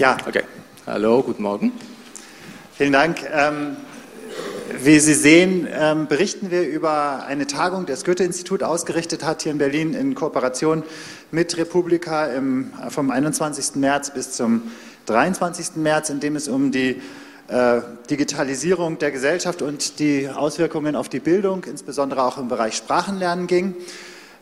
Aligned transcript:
Ja. 0.00 0.16
Okay. 0.26 0.44
Hallo, 0.86 1.22
guten 1.22 1.42
Morgen. 1.42 1.72
Vielen 2.74 2.94
Dank. 2.94 3.18
Ähm, 3.30 3.76
wie 4.82 4.98
Sie 4.98 5.12
sehen, 5.12 5.68
ähm, 5.70 6.06
berichten 6.06 6.50
wir 6.50 6.66
über 6.66 7.26
eine 7.26 7.46
Tagung, 7.46 7.84
die 7.84 7.92
das 7.92 8.06
Goethe-Institut 8.06 8.62
ausgerichtet 8.62 9.24
hat 9.24 9.42
hier 9.42 9.52
in 9.52 9.58
Berlin 9.58 9.92
in 9.92 10.14
Kooperation 10.14 10.84
mit 11.32 11.54
Republika 11.58 12.28
im, 12.28 12.72
vom 12.88 13.10
21. 13.10 13.74
März 13.74 14.14
bis 14.14 14.32
zum 14.32 14.62
23. 15.04 15.76
März, 15.76 16.08
in 16.08 16.20
dem 16.20 16.34
es 16.34 16.48
um 16.48 16.72
die 16.72 17.02
äh, 17.48 17.82
Digitalisierung 18.08 18.98
der 18.98 19.10
Gesellschaft 19.10 19.60
und 19.60 19.98
die 19.98 20.30
Auswirkungen 20.30 20.96
auf 20.96 21.10
die 21.10 21.20
Bildung, 21.20 21.64
insbesondere 21.64 22.24
auch 22.24 22.38
im 22.38 22.48
Bereich 22.48 22.74
Sprachenlernen 22.74 23.46
ging. 23.46 23.76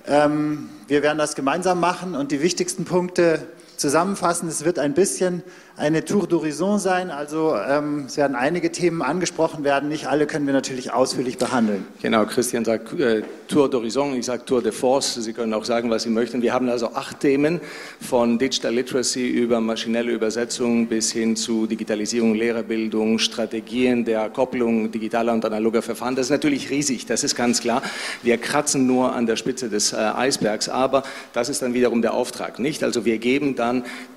Ähm, 0.06 0.69
wir 0.87 1.03
werden 1.03 1.19
das 1.19 1.34
gemeinsam 1.34 1.81
machen 1.81 2.15
und 2.15 2.31
die 2.31 2.43
wichtigsten 2.43 2.84
Punkte 2.84 3.48
zusammenfassen. 3.79 4.49
Es 4.49 4.65
wird 4.65 4.79
ein 4.79 4.93
bisschen 4.93 5.43
eine 5.77 6.05
Tour 6.05 6.25
d'Horizon 6.25 6.79
sein, 6.79 7.11
also 7.11 7.55
ähm, 7.57 8.07
es 8.09 8.17
werden 8.17 8.35
einige 8.35 8.73
Themen 8.73 9.01
angesprochen 9.01 9.63
werden. 9.63 9.89
Nicht 9.89 10.09
alle 10.09 10.27
können 10.27 10.45
wir 10.47 10.53
natürlich 10.53 10.93
ausführlich 10.93 11.39
behandeln. 11.39 11.87
Genau, 12.03 12.27
Christian 12.27 12.65
sagt 12.65 12.99
äh, 12.99 13.23
Tour 13.47 13.69
d'Horizon, 13.69 14.15
ich 14.15 14.27
sage 14.27 14.45
Tour 14.45 14.61
de 14.61 14.73
Force. 14.73 15.15
Sie 15.15 15.33
können 15.33 15.55
auch 15.55 15.65
sagen, 15.65 15.89
was 15.89 16.03
Sie 16.03 16.11
möchten. 16.11 16.43
Wir 16.43 16.53
haben 16.53 16.69
also 16.69 16.95
acht 16.95 17.21
Themen 17.21 17.61
von 18.01 18.39
Digital 18.39 18.75
Literacy 18.75 19.29
über 19.29 19.61
maschinelle 19.61 20.11
Übersetzung 20.11 20.89
bis 20.89 21.13
hin 21.13 21.37
zu 21.37 21.67
Digitalisierung, 21.67 22.35
Lehrerbildung, 22.35 23.20
Strategien 23.20 24.05
der 24.05 24.31
Kopplung 24.31 24.91
digitaler 24.91 25.33
und 25.33 25.45
analoger 25.45 25.83
Verfahren. 25.83 26.17
Das 26.17 26.27
ist 26.27 26.31
natürlich 26.31 26.70
riesig, 26.70 27.07
das 27.07 27.23
ist 27.23 27.37
ganz 27.37 27.61
klar. 27.61 27.83
Wir 28.25 28.37
kratzen 28.39 28.87
nur 28.87 29.13
an 29.13 29.27
der 29.27 29.37
Spitze 29.37 29.69
des 29.69 29.92
äh, 29.92 29.97
Eisbergs, 29.97 30.69
aber 30.69 31.05
das 31.33 31.48
ist 31.48 31.63
dann 31.63 31.73
wiederum 31.73 32.03
der 32.03 32.15
Auftrag, 32.15 32.59
nicht? 32.59 32.83
Also 32.83 33.05
wir 33.05 33.19
geben 33.19 33.55
dann 33.55 33.67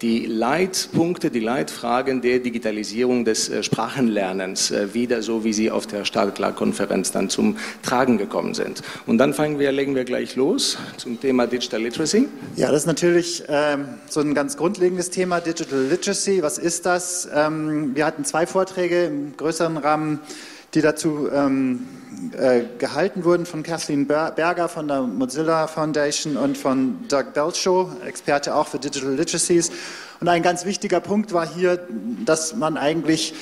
die 0.02 0.26
Leitpunkte, 0.26 1.30
die 1.32 1.40
Leitfragen 1.40 2.22
der 2.22 2.40
Digitalisierung 2.40 3.26
des 3.26 3.50
äh, 3.50 3.64
Sprachenlernens 3.64 4.72
äh, 4.72 4.94
wieder, 4.94 5.22
so 5.22 5.44
wie 5.44 5.54
sie 5.54 5.72
auf 5.72 5.88
der 5.88 6.06
Startklar-Konferenz 6.06 7.12
dann 7.12 7.30
zum 7.30 7.58
Tragen 7.84 8.18
gekommen 8.18 8.54
sind. 8.54 8.82
Und 9.06 9.18
dann 9.18 9.34
fangen 9.34 9.60
wir, 9.60 9.72
legen 9.72 9.96
wir 9.96 10.04
gleich 10.04 10.36
los 10.36 10.78
zum 10.98 11.20
Thema 11.20 11.48
Digital 11.48 11.82
Literacy. 11.82 12.28
Ja, 12.56 12.72
das 12.72 12.82
ist 12.82 12.88
natürlich 12.88 13.44
ähm, 13.48 13.86
so 14.10 14.22
ein 14.22 14.34
ganz 14.34 14.58
grundlegendes 14.58 15.10
Thema, 15.10 15.40
Digital 15.40 15.80
Literacy. 15.90 16.42
Was 16.42 16.58
ist 16.58 16.86
das? 16.86 17.28
Ähm, 17.34 17.96
wir 17.96 18.06
hatten 18.06 18.26
zwei 18.26 18.46
Vorträge 18.46 19.06
im 19.06 19.38
größeren 19.38 19.78
Rahmen, 19.78 20.20
die 20.74 20.82
dazu 20.82 21.30
ähm, 21.32 21.88
äh, 22.38 22.62
gehalten 22.78 23.24
wurden 23.24 23.46
von 23.46 23.64
Kathleen 23.64 24.08
Berger 24.08 24.70
von 24.70 24.88
der 24.88 25.02
Mozilla 25.02 25.68
Foundation 25.68 26.38
und 26.38 26.58
von 26.58 27.08
Doug 27.08 27.34
Belchow, 27.34 27.90
Experte 28.06 28.56
auch 28.56 28.68
für 28.68 28.80
Digital 28.80 29.14
Literacies. 29.14 29.72
Und 30.20 30.28
ein 30.28 30.44
ganz 30.44 30.66
wichtiger 30.66 31.00
Punkt 31.00 31.34
war 31.34 31.48
hier, 31.48 31.80
dass 32.26 32.56
man 32.56 32.78
eigentlich 32.78 33.34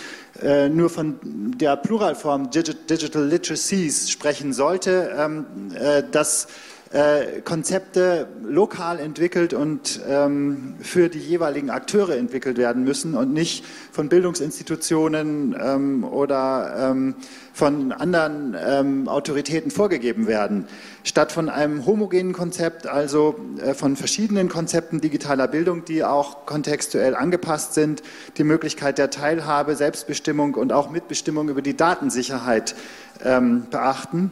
äh, 0.42 0.70
nur 0.70 0.90
von 0.90 1.20
der 1.22 1.76
Pluralform 1.76 2.50
Digital 2.52 3.26
Literacies 3.26 4.10
sprechen 4.10 4.54
sollte, 4.54 5.14
ähm, 5.18 5.46
äh, 5.76 6.04
dass 6.10 6.48
äh, 6.92 7.42
Konzepte 7.42 8.28
lokal 8.44 9.00
entwickelt 9.00 9.54
und 9.54 10.02
ähm, 10.08 10.76
für 10.80 11.10
die 11.10 11.20
jeweiligen 11.20 11.70
Akteure 11.70 12.18
entwickelt 12.18 12.58
werden 12.58 12.84
müssen 12.84 13.14
und 13.14 13.32
nicht 13.32 13.64
von 13.92 14.10
Bildungsinstitutionen 14.10 15.56
ähm, 15.62 16.04
oder 16.04 16.90
ähm, 16.92 17.16
von 17.54 17.92
anderen 17.92 18.56
ähm, 18.60 19.08
Autoritäten 19.08 19.70
vorgegeben 19.70 20.26
werden. 20.26 20.66
Statt 21.04 21.32
von 21.32 21.50
einem 21.50 21.86
homogenen 21.86 22.34
Konzept, 22.34 22.88
also 22.88 23.36
äh, 23.64 23.76
von 23.76 23.96
verschiedenen 23.96 24.50
Konzepten 24.50 25.00
digitaler 25.00 25.48
Bildung, 25.48 25.86
die 25.86 26.04
auch 26.04 26.48
kontextuell 26.48 27.14
angepasst 27.16 27.76
sind, 27.76 28.02
die 28.38 28.44
Möglichkeit 28.44 28.98
der 28.98 29.12
Teilhabe, 29.12 29.76
Selbstbestimmung 29.76 30.56
und 30.56 30.74
auch 30.74 30.90
Mitbestimmung 30.90 31.50
über 31.50 31.62
die 31.62 31.78
Datensicherheit 31.78 32.76
ähm, 33.24 33.68
beachten 33.70 34.32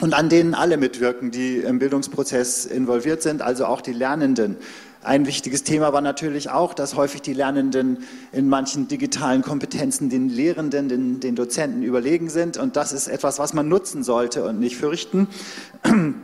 und 0.00 0.14
an 0.14 0.28
denen 0.28 0.54
alle 0.54 0.76
mitwirken, 0.76 1.30
die 1.30 1.58
im 1.58 1.78
Bildungsprozess 1.78 2.66
involviert 2.66 3.22
sind, 3.22 3.42
also 3.42 3.66
auch 3.66 3.80
die 3.80 3.92
Lernenden. 3.92 4.56
Ein 5.02 5.26
wichtiges 5.26 5.62
Thema 5.62 5.92
war 5.92 6.00
natürlich 6.00 6.50
auch, 6.50 6.74
dass 6.74 6.96
häufig 6.96 7.22
die 7.22 7.32
Lernenden 7.32 7.98
in 8.32 8.48
manchen 8.48 8.88
digitalen 8.88 9.42
Kompetenzen 9.42 10.10
den 10.10 10.28
Lehrenden, 10.28 10.88
den, 10.88 11.20
den 11.20 11.36
Dozenten 11.36 11.82
überlegen 11.82 12.28
sind. 12.28 12.56
Und 12.56 12.76
das 12.76 12.92
ist 12.92 13.06
etwas, 13.06 13.38
was 13.38 13.54
man 13.54 13.68
nutzen 13.68 14.02
sollte 14.02 14.44
und 14.44 14.58
nicht 14.58 14.76
fürchten. 14.76 15.28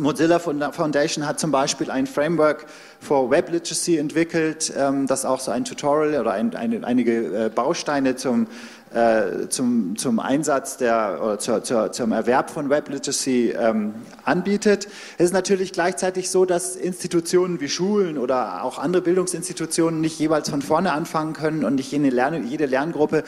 Mozilla 0.00 0.38
Foundation 0.38 1.26
hat 1.26 1.38
zum 1.38 1.50
Beispiel 1.50 1.90
ein 1.90 2.06
Framework 2.06 2.66
for 3.00 3.30
Web 3.30 3.50
Literacy 3.50 3.98
entwickelt, 3.98 4.72
ähm, 4.76 5.06
das 5.06 5.24
auch 5.24 5.40
so 5.40 5.50
ein 5.50 5.64
Tutorial 5.64 6.20
oder 6.20 6.32
ein, 6.32 6.54
eine, 6.56 6.84
einige 6.84 7.46
äh, 7.46 7.48
Bausteine 7.50 8.16
zum 8.16 8.46
äh, 8.92 9.48
zum, 9.48 9.96
zum 9.96 10.18
Einsatz 10.18 10.76
der, 10.76 11.20
oder 11.22 11.38
zur, 11.38 11.62
zur, 11.62 11.92
zum 11.92 12.12
Erwerb 12.12 12.50
von 12.50 12.70
Web 12.70 12.88
Literacy 12.88 13.54
ähm, 13.56 13.94
anbietet. 14.24 14.88
Es 15.16 15.26
ist 15.26 15.32
natürlich 15.32 15.72
gleichzeitig 15.72 16.30
so, 16.30 16.44
dass 16.44 16.74
Institutionen 16.76 17.60
wie 17.60 17.68
Schulen 17.68 18.18
oder 18.18 18.64
auch 18.64 18.78
andere 18.78 19.02
Bildungsinstitutionen 19.02 20.00
nicht 20.00 20.18
jeweils 20.18 20.50
von 20.50 20.60
vorne 20.60 20.92
anfangen 20.92 21.34
können 21.34 21.64
und 21.64 21.76
nicht 21.76 21.92
jede, 21.92 22.08
Lern 22.08 22.46
jede 22.46 22.66
Lerngruppe 22.66 23.22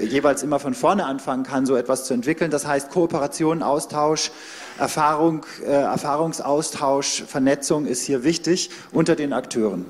jeweils 0.00 0.42
immer 0.42 0.58
von 0.58 0.74
vorne 0.74 1.04
anfangen 1.04 1.42
kann, 1.42 1.66
so 1.66 1.76
etwas 1.76 2.06
zu 2.06 2.14
entwickeln. 2.14 2.50
Das 2.50 2.66
heißt, 2.66 2.90
Kooperation, 2.90 3.62
Austausch, 3.62 4.30
Erfahrung, 4.78 5.44
äh, 5.64 5.70
Erfahrungsaustausch, 5.70 7.24
Vernetzung 7.26 7.86
ist 7.86 8.04
hier 8.04 8.24
wichtig 8.24 8.70
unter 8.92 9.16
den 9.16 9.32
Akteuren. 9.32 9.84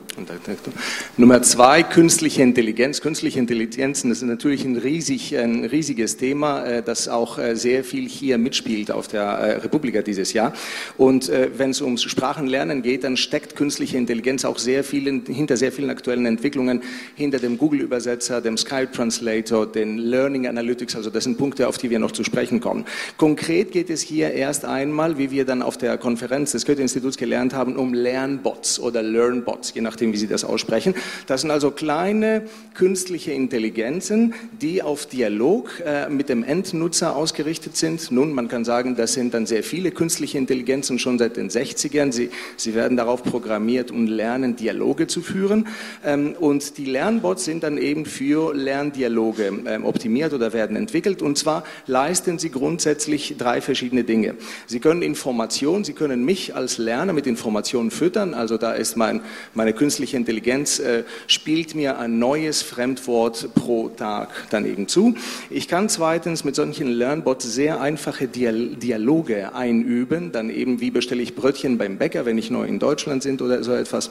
Nummer 1.16 1.43
zwei, 1.43 1.82
künstliche 1.82 2.43
Intelligenz. 2.43 3.00
Künstliche 3.00 3.38
Intelligenzen, 3.38 4.10
das 4.10 4.19
ist 4.19 4.28
natürlich 4.28 4.65
ein, 4.65 4.76
riesig, 4.76 5.37
ein 5.37 5.65
riesiges 5.65 6.16
Thema, 6.16 6.65
äh, 6.65 6.82
das 6.82 7.09
auch 7.09 7.38
äh, 7.38 7.56
sehr 7.56 7.84
viel 7.84 8.09
hier 8.09 8.38
mitspielt 8.38 8.91
auf 8.91 9.09
der 9.09 9.22
äh, 9.22 9.53
Republika 9.59 10.03
dieses 10.03 10.32
Jahr. 10.32 10.53
Und 10.97 11.31
wenn 11.32 11.71
es 11.71 11.81
ums 11.81 12.03
Sprachenlernen 12.03 12.82
geht, 12.82 13.04
dann 13.04 13.16
steckt 13.16 13.56
künstliche 13.56 13.97
Intelligenz 13.97 14.44
auch 14.44 14.59
sehr 14.59 14.84
vielen, 14.84 15.25
hinter 15.26 15.56
sehr 15.56 15.72
vielen 15.72 15.91
aktuellen 15.91 16.26
Entwicklungen, 16.26 16.82
hinter 17.15 17.38
dem 17.38 17.59
Google-Übersetzer, 17.59 18.41
dem 18.41 18.56
Skype-Translator, 18.56 19.66
den 19.66 19.98
Learning 19.98 20.47
Analytics. 20.47 20.97
Also 20.97 21.10
das 21.10 21.25
sind 21.25 21.38
Punkte, 21.38 21.69
auf 21.69 21.78
die 21.78 21.91
wir 21.91 21.98
noch 21.98 22.12
zu 22.12 22.25
sprechen 22.25 22.60
kommen. 22.60 22.84
Konkret 23.16 23.72
geht 23.72 23.91
es 23.91 24.03
hier 24.03 24.32
erst 24.32 24.65
einmal, 24.82 25.16
wie 25.16 25.31
wir 25.31 25.44
dann 25.44 25.62
auf 25.62 25.78
der 25.78 25.97
Konferenz 25.97 26.53
des 26.53 26.66
Goethe-Instituts 26.66 27.16
gelernt 27.16 27.54
haben, 27.54 27.76
um 27.76 27.94
Lernbots 27.94 28.81
oder 28.81 29.03
Learnbots, 29.03 29.72
je 29.75 29.81
nachdem, 29.81 30.12
wie 30.12 30.16
Sie 30.16 30.26
das 30.26 30.44
aussprechen. 30.44 30.94
Das 31.26 31.43
sind 31.43 31.50
also 31.50 31.70
kleine 31.70 32.43
künstliche 32.75 33.32
Intelligenzen, 33.32 34.34
die 34.60 34.82
auf 34.82 35.06
Dialog 35.06 35.81
äh, 35.87 36.09
mit 36.09 36.28
dem 36.28 36.42
Endnutzer 36.42 37.15
ausgerichtet 37.15 37.76
sind. 37.76 38.10
Nun, 38.10 38.32
man 38.32 38.48
kann 38.48 38.65
sagen, 38.65 38.97
das 38.97 39.12
sind 39.12 39.34
dann 39.34 39.47
sehr 39.47 39.62
viele 39.62 39.92
künstliche 39.92 40.37
Intelligenzen 40.37 40.98
schon 40.98 41.19
seit 41.19 41.37
den 41.37 41.48
60ern. 41.48 42.12
Sie, 42.12 42.31
sie 42.56 42.75
werden 42.75 42.97
darauf 42.97 43.22
programmiert, 43.22 43.91
um 43.91 44.06
lernen, 44.06 44.56
Dialoge 44.56 45.06
zu 45.06 45.22
führen. 45.22 45.69
Ähm, 46.04 46.34
und 46.38 46.76
die 46.76 46.87
Lernbots 46.87 47.44
sind 47.44 47.62
dann 47.62 47.78
eben 47.78 48.04
für 48.04 48.53
Lerndialoge 48.53 49.53
ähm, 49.66 49.84
optimiert 49.84 50.32
oder 50.32 50.53
werden 50.53 50.76
entwickelt. 50.76 51.22
Und 51.22 51.38
zwar 51.38 51.62
leisten 51.87 52.41
sie 52.41 52.50
grundsätzlich 52.50 53.37
drei 53.38 53.60
verschiedene 53.60 54.03
Dinge. 54.03 54.34
Sie 54.66 54.80
können 54.80 55.02
Informationen, 55.02 55.84
Sie 55.84 55.92
können 55.92 56.24
mich 56.24 56.54
als 56.54 56.78
Lerner 56.78 57.12
mit 57.12 57.26
Informationen 57.26 57.90
füttern. 57.90 58.34
Also 58.34 58.56
da 58.59 58.72
ist 58.72 58.97
mein, 58.97 59.20
meine 59.54 59.72
künstliche 59.72 60.16
Intelligenz, 60.16 60.78
äh, 60.78 61.04
spielt 61.26 61.74
mir 61.74 61.98
ein 61.98 62.18
neues 62.18 62.62
Fremdwort 62.62 63.54
pro 63.54 63.88
Tag 63.88 64.30
dann 64.50 64.64
eben 64.64 64.88
zu. 64.88 65.14
Ich 65.50 65.68
kann 65.68 65.88
zweitens 65.88 66.44
mit 66.44 66.54
solchen 66.54 66.88
Lernbots 66.88 67.44
sehr 67.44 67.80
einfache 67.80 68.28
Dialoge 68.28 69.54
einüben. 69.54 70.32
Dann 70.32 70.50
eben, 70.50 70.80
wie 70.80 70.91
bestelle 70.91 71.22
ich 71.22 71.34
Brötchen 71.34 71.78
beim 71.78 71.98
Bäcker, 71.98 72.24
wenn 72.24 72.38
ich 72.38 72.50
neu 72.50 72.65
in 72.65 72.78
Deutschland 72.78 73.22
bin 73.22 73.41
oder 73.41 73.62
so 73.62 73.72
etwas. 73.72 74.10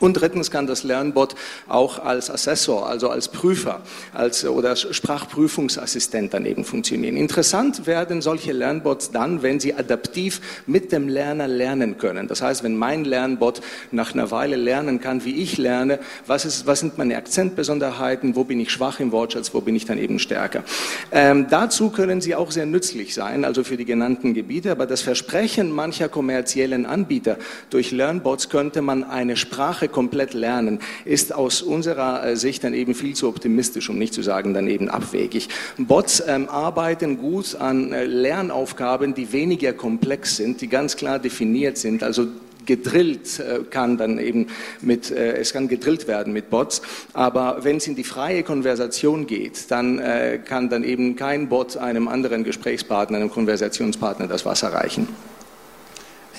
Und 0.00 0.14
drittens 0.14 0.50
kann 0.50 0.66
das 0.66 0.84
Lernbot 0.84 1.34
auch 1.66 1.98
als 1.98 2.30
Assessor, 2.30 2.88
also 2.88 3.08
als 3.08 3.28
Prüfer 3.28 3.82
als, 4.12 4.44
oder 4.44 4.76
Sprachprüfungsassistent 4.76 6.32
daneben 6.34 6.64
funktionieren. 6.64 7.16
Interessant 7.16 7.86
werden 7.86 8.22
solche 8.22 8.52
Lernbots 8.52 9.10
dann, 9.10 9.42
wenn 9.42 9.60
sie 9.60 9.74
adaptiv 9.74 10.40
mit 10.66 10.92
dem 10.92 11.08
Lerner 11.08 11.48
lernen 11.48 11.98
können. 11.98 12.28
Das 12.28 12.42
heißt, 12.42 12.62
wenn 12.62 12.76
mein 12.76 13.04
Lernbot 13.04 13.60
nach 13.90 14.14
einer 14.14 14.30
Weile 14.30 14.56
lernen 14.56 15.00
kann, 15.00 15.24
wie 15.24 15.42
ich 15.42 15.58
lerne, 15.58 15.98
was, 16.26 16.44
ist, 16.44 16.66
was 16.66 16.80
sind 16.80 16.98
meine 16.98 17.16
Akzentbesonderheiten, 17.16 18.36
wo 18.36 18.44
bin 18.44 18.60
ich 18.60 18.70
schwach 18.70 19.00
im 19.00 19.12
Wortschatz, 19.12 19.54
wo 19.54 19.60
bin 19.60 19.74
ich 19.74 19.84
dann 19.84 19.98
eben 19.98 20.18
stärker. 20.18 20.64
Ähm, 21.10 21.46
dazu 21.50 21.90
können 21.90 22.20
sie 22.20 22.34
auch 22.34 22.50
sehr 22.50 22.66
nützlich 22.66 23.14
sein, 23.14 23.44
also 23.44 23.64
für 23.64 23.76
die 23.76 23.84
genannten 23.84 24.34
Gebiete. 24.34 24.70
Aber 24.70 24.86
das 24.86 25.02
Versprechen 25.02 25.72
mancher 25.72 26.08
kommerziellen 26.08 26.86
Anbieter 26.86 27.36
durch 27.70 27.90
Lernbots 27.90 28.48
könnte 28.48 28.82
man 28.82 29.04
eine 29.04 29.36
Sprache 29.36 29.87
komplett 29.88 30.34
lernen, 30.34 30.80
ist 31.04 31.34
aus 31.34 31.62
unserer 31.62 32.24
äh, 32.24 32.36
Sicht 32.36 32.64
dann 32.64 32.74
eben 32.74 32.94
viel 32.94 33.14
zu 33.14 33.28
optimistisch, 33.28 33.90
um 33.90 33.98
nicht 33.98 34.14
zu 34.14 34.22
sagen 34.22 34.54
dann 34.54 34.68
eben 34.68 34.88
abwegig. 34.88 35.48
Bots 35.76 36.22
ähm, 36.26 36.48
arbeiten 36.48 37.18
gut 37.18 37.56
an 37.56 37.92
äh, 37.92 38.04
Lernaufgaben, 38.04 39.14
die 39.14 39.32
weniger 39.32 39.72
komplex 39.72 40.36
sind, 40.36 40.60
die 40.60 40.68
ganz 40.68 40.96
klar 40.96 41.18
definiert 41.18 41.78
sind, 41.78 42.02
also 42.02 42.28
gedrillt 42.66 43.40
äh, 43.40 43.60
kann 43.70 43.96
dann 43.96 44.18
eben 44.18 44.48
mit, 44.80 45.10
äh, 45.10 45.36
es 45.38 45.52
kann 45.52 45.68
gedrillt 45.68 46.06
werden 46.06 46.32
mit 46.32 46.50
Bots, 46.50 46.82
aber 47.14 47.58
wenn 47.62 47.78
es 47.78 47.86
in 47.86 47.96
die 47.96 48.04
freie 48.04 48.42
Konversation 48.42 49.26
geht, 49.26 49.70
dann 49.70 50.00
kann 50.44 50.68
dann 50.68 50.84
eben 50.84 51.16
kein 51.16 51.48
Bot 51.48 51.76
einem 51.76 52.08
anderen 52.08 52.44
Gesprächspartner, 52.44 53.16
einem 53.16 53.30
Konversationspartner 53.30 54.26
das 54.26 54.44
Wasser 54.44 54.72
reichen. 54.72 55.08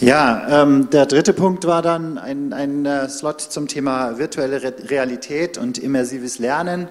Ja, 0.01 0.61
ähm, 0.61 0.89
der 0.91 1.05
dritte 1.07 1.33
Punkt 1.33 1.67
war 1.67 1.81
dann 1.81 2.17
ein, 2.17 2.53
ein 2.53 2.85
äh, 2.85 3.09
Slot 3.09 3.41
zum 3.41 3.67
Thema 3.67 4.17
virtuelle 4.17 4.63
Re 4.63 4.73
Realität 4.85 5.57
und 5.57 5.77
immersives 5.77 6.39
Lernen. 6.39 6.87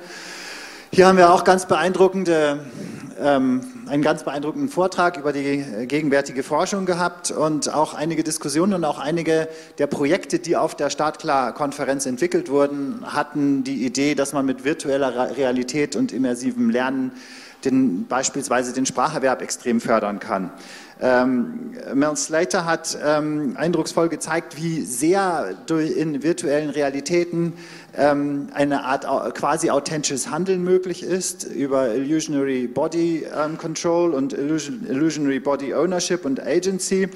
Hier 0.92 1.06
haben 1.06 1.16
wir 1.16 1.32
auch 1.32 1.44
ganz 1.44 1.64
beeindruckende, 1.64 2.66
ähm, 3.18 3.62
einen 3.88 4.02
ganz 4.02 4.24
beeindruckenden 4.24 4.68
Vortrag 4.68 5.16
über 5.16 5.32
die 5.32 5.40
äh, 5.40 5.86
gegenwärtige 5.86 6.42
Forschung 6.42 6.84
gehabt 6.84 7.30
und 7.30 7.72
auch 7.72 7.94
einige 7.94 8.22
Diskussionen 8.22 8.74
und 8.74 8.84
auch 8.84 8.98
einige 8.98 9.48
der 9.78 9.86
Projekte, 9.86 10.38
die 10.38 10.58
auf 10.58 10.74
der 10.74 10.90
Startklar-Konferenz 10.90 12.04
entwickelt 12.04 12.50
wurden, 12.50 13.02
hatten 13.06 13.64
die 13.64 13.86
Idee, 13.86 14.16
dass 14.16 14.34
man 14.34 14.44
mit 14.44 14.66
virtueller 14.66 15.34
Realität 15.34 15.96
und 15.96 16.12
immersivem 16.12 16.68
Lernen 16.68 17.12
den, 17.64 18.06
beispielsweise 18.06 18.72
den 18.72 18.86
Spracherwerb 18.86 19.42
extrem 19.42 19.80
fördern 19.80 20.20
kann. 20.20 20.50
Ähm, 21.00 21.76
Mel 21.94 22.16
Slater 22.16 22.64
hat 22.64 22.98
ähm, 23.04 23.54
eindrucksvoll 23.56 24.08
gezeigt, 24.08 24.56
wie 24.56 24.82
sehr 24.82 25.56
in 25.70 26.22
virtuellen 26.22 26.70
Realitäten 26.70 27.52
ähm, 27.96 28.48
eine 28.52 28.84
Art 28.84 29.34
quasi 29.34 29.70
authentisches 29.70 30.30
Handeln 30.30 30.64
möglich 30.64 31.02
ist 31.04 31.44
über 31.44 31.94
Illusionary 31.94 32.66
Body 32.66 33.24
ähm, 33.36 33.58
Control 33.58 34.12
und 34.12 34.32
Illusion, 34.32 34.86
Illusionary 34.88 35.38
Body 35.38 35.72
Ownership 35.72 36.24
und 36.24 36.44
Agency. 36.44 37.08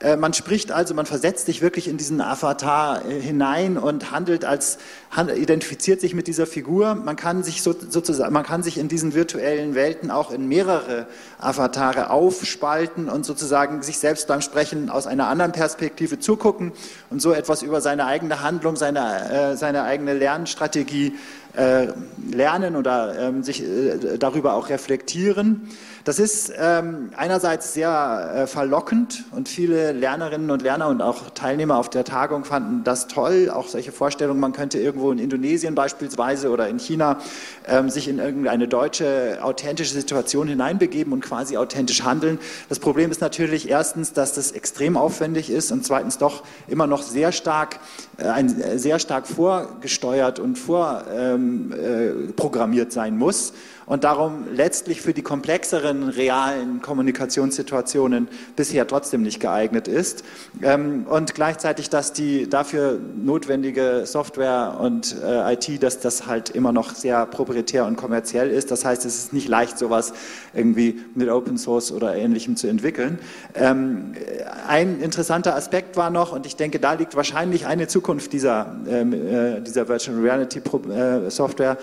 Äh, 0.00 0.16
man 0.16 0.32
spricht 0.32 0.70
also, 0.70 0.94
man 0.94 1.06
versetzt 1.06 1.46
sich 1.46 1.60
wirklich 1.60 1.88
in 1.88 1.96
diesen 1.96 2.20
Avatar 2.20 3.04
äh, 3.04 3.20
hinein 3.20 3.76
und 3.76 4.12
handelt 4.12 4.44
als, 4.44 4.78
identifiziert 5.34 6.00
sich 6.00 6.14
mit 6.14 6.28
dieser 6.28 6.46
Figur. 6.46 6.94
Man 6.94 7.16
kann 7.16 7.42
sich 7.42 7.62
sozusagen, 7.62 8.32
man 8.32 8.44
kann 8.44 8.62
sich 8.62 8.78
in 8.78 8.88
diesen 8.88 9.14
virtuellen 9.14 9.74
Welten 9.74 10.10
auch 10.10 10.30
in 10.30 10.46
mehrere 10.46 11.06
Avatare 11.38 12.10
aufspalten 12.10 13.08
und 13.08 13.24
sozusagen 13.24 13.82
sich 13.82 13.98
selbst 13.98 14.28
beim 14.28 14.40
Sprechen 14.40 14.88
aus 14.88 15.06
einer 15.06 15.26
anderen 15.26 15.52
Perspektive 15.52 16.20
zugucken 16.20 16.72
und 17.10 17.20
so 17.20 17.32
etwas 17.32 17.62
über 17.62 17.80
seine 17.80 18.06
eigene 18.06 18.42
Handlung, 18.42 18.76
seine, 18.76 19.30
äh, 19.52 19.56
seine 19.56 19.82
eigene 19.82 20.14
Lernstrategie 20.14 21.14
lernen 22.30 22.76
oder 22.76 23.18
ähm, 23.18 23.42
sich 23.42 23.64
darüber 24.20 24.52
auch 24.52 24.68
reflektieren. 24.68 25.68
Das 26.08 26.18
ist 26.18 26.50
ähm, 26.56 27.10
einerseits 27.18 27.74
sehr 27.74 28.32
äh, 28.34 28.46
verlockend 28.46 29.24
und 29.32 29.46
viele 29.46 29.92
Lernerinnen 29.92 30.50
und 30.50 30.62
Lerner 30.62 30.88
und 30.88 31.02
auch 31.02 31.28
Teilnehmer 31.34 31.76
auf 31.76 31.90
der 31.90 32.04
Tagung 32.04 32.46
fanden 32.46 32.82
das 32.82 33.08
toll. 33.08 33.50
Auch 33.52 33.68
solche 33.68 33.92
Vorstellungen, 33.92 34.40
man 34.40 34.54
könnte 34.54 34.78
irgendwo 34.78 35.12
in 35.12 35.18
Indonesien 35.18 35.74
beispielsweise 35.74 36.48
oder 36.48 36.66
in 36.66 36.78
China 36.78 37.18
ähm, 37.66 37.90
sich 37.90 38.08
in 38.08 38.20
irgendeine 38.20 38.68
deutsche 38.68 39.40
authentische 39.42 39.92
Situation 39.92 40.48
hineinbegeben 40.48 41.12
und 41.12 41.20
quasi 41.20 41.58
authentisch 41.58 42.04
handeln. 42.04 42.38
Das 42.70 42.78
Problem 42.78 43.10
ist 43.10 43.20
natürlich 43.20 43.68
erstens, 43.68 44.14
dass 44.14 44.32
das 44.32 44.52
extrem 44.52 44.96
aufwendig 44.96 45.50
ist 45.50 45.70
und 45.72 45.84
zweitens 45.84 46.16
doch 46.16 46.42
immer 46.68 46.86
noch 46.86 47.02
sehr 47.02 47.32
stark, 47.32 47.80
äh, 48.16 48.40
äh, 48.40 48.78
sehr 48.78 48.98
stark 48.98 49.26
vorgesteuert 49.26 50.38
und 50.38 50.56
vorprogrammiert 50.56 52.86
ähm, 52.86 52.90
äh, 52.90 52.94
sein 52.94 53.18
muss 53.18 53.52
und 53.88 54.04
darum 54.04 54.44
letztlich 54.52 55.00
für 55.00 55.14
die 55.14 55.22
komplexeren 55.22 56.10
realen 56.10 56.82
Kommunikationssituationen 56.82 58.28
bisher 58.54 58.86
trotzdem 58.86 59.22
nicht 59.22 59.40
geeignet 59.40 59.88
ist. 59.88 60.24
Ähm, 60.62 61.06
und 61.08 61.34
gleichzeitig, 61.34 61.88
dass 61.88 62.12
die 62.12 62.48
dafür 62.48 62.98
notwendige 63.16 64.02
Software 64.04 64.76
und 64.78 65.16
äh, 65.24 65.54
IT, 65.54 65.82
dass 65.82 66.00
das 66.00 66.26
halt 66.26 66.50
immer 66.50 66.70
noch 66.72 66.94
sehr 66.94 67.24
proprietär 67.26 67.86
und 67.86 67.96
kommerziell 67.96 68.50
ist. 68.50 68.70
Das 68.70 68.84
heißt, 68.84 69.06
es 69.06 69.16
ist 69.16 69.32
nicht 69.32 69.48
leicht, 69.48 69.78
sowas 69.78 70.12
irgendwie 70.52 71.00
mit 71.14 71.30
Open 71.30 71.56
Source 71.56 71.90
oder 71.90 72.14
Ähnlichem 72.14 72.56
zu 72.56 72.66
entwickeln. 72.66 73.18
Ähm, 73.54 74.12
ein 74.66 75.00
interessanter 75.00 75.56
Aspekt 75.56 75.96
war 75.96 76.10
noch, 76.10 76.32
und 76.32 76.44
ich 76.44 76.56
denke, 76.56 76.78
da 76.78 76.92
liegt 76.92 77.16
wahrscheinlich 77.16 77.66
eine 77.66 77.88
Zukunft 77.88 78.34
dieser, 78.34 78.76
ähm, 78.86 79.14
äh, 79.14 79.60
dieser 79.62 79.88
Virtual 79.88 80.18
Reality 80.18 80.58
äh, 80.58 81.30
Software, 81.30 81.78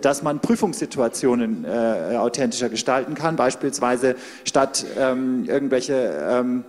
dass 0.00 0.22
man 0.22 0.40
Prüfungssituationen 0.40 1.64
äh, 1.64 2.16
authentischer 2.16 2.68
gestalten 2.68 3.14
kann, 3.14 3.36
beispielsweise 3.36 4.16
statt 4.44 4.86
ähm, 4.98 5.44
irgendwelche 5.46 5.94
ähm, 6.30 6.64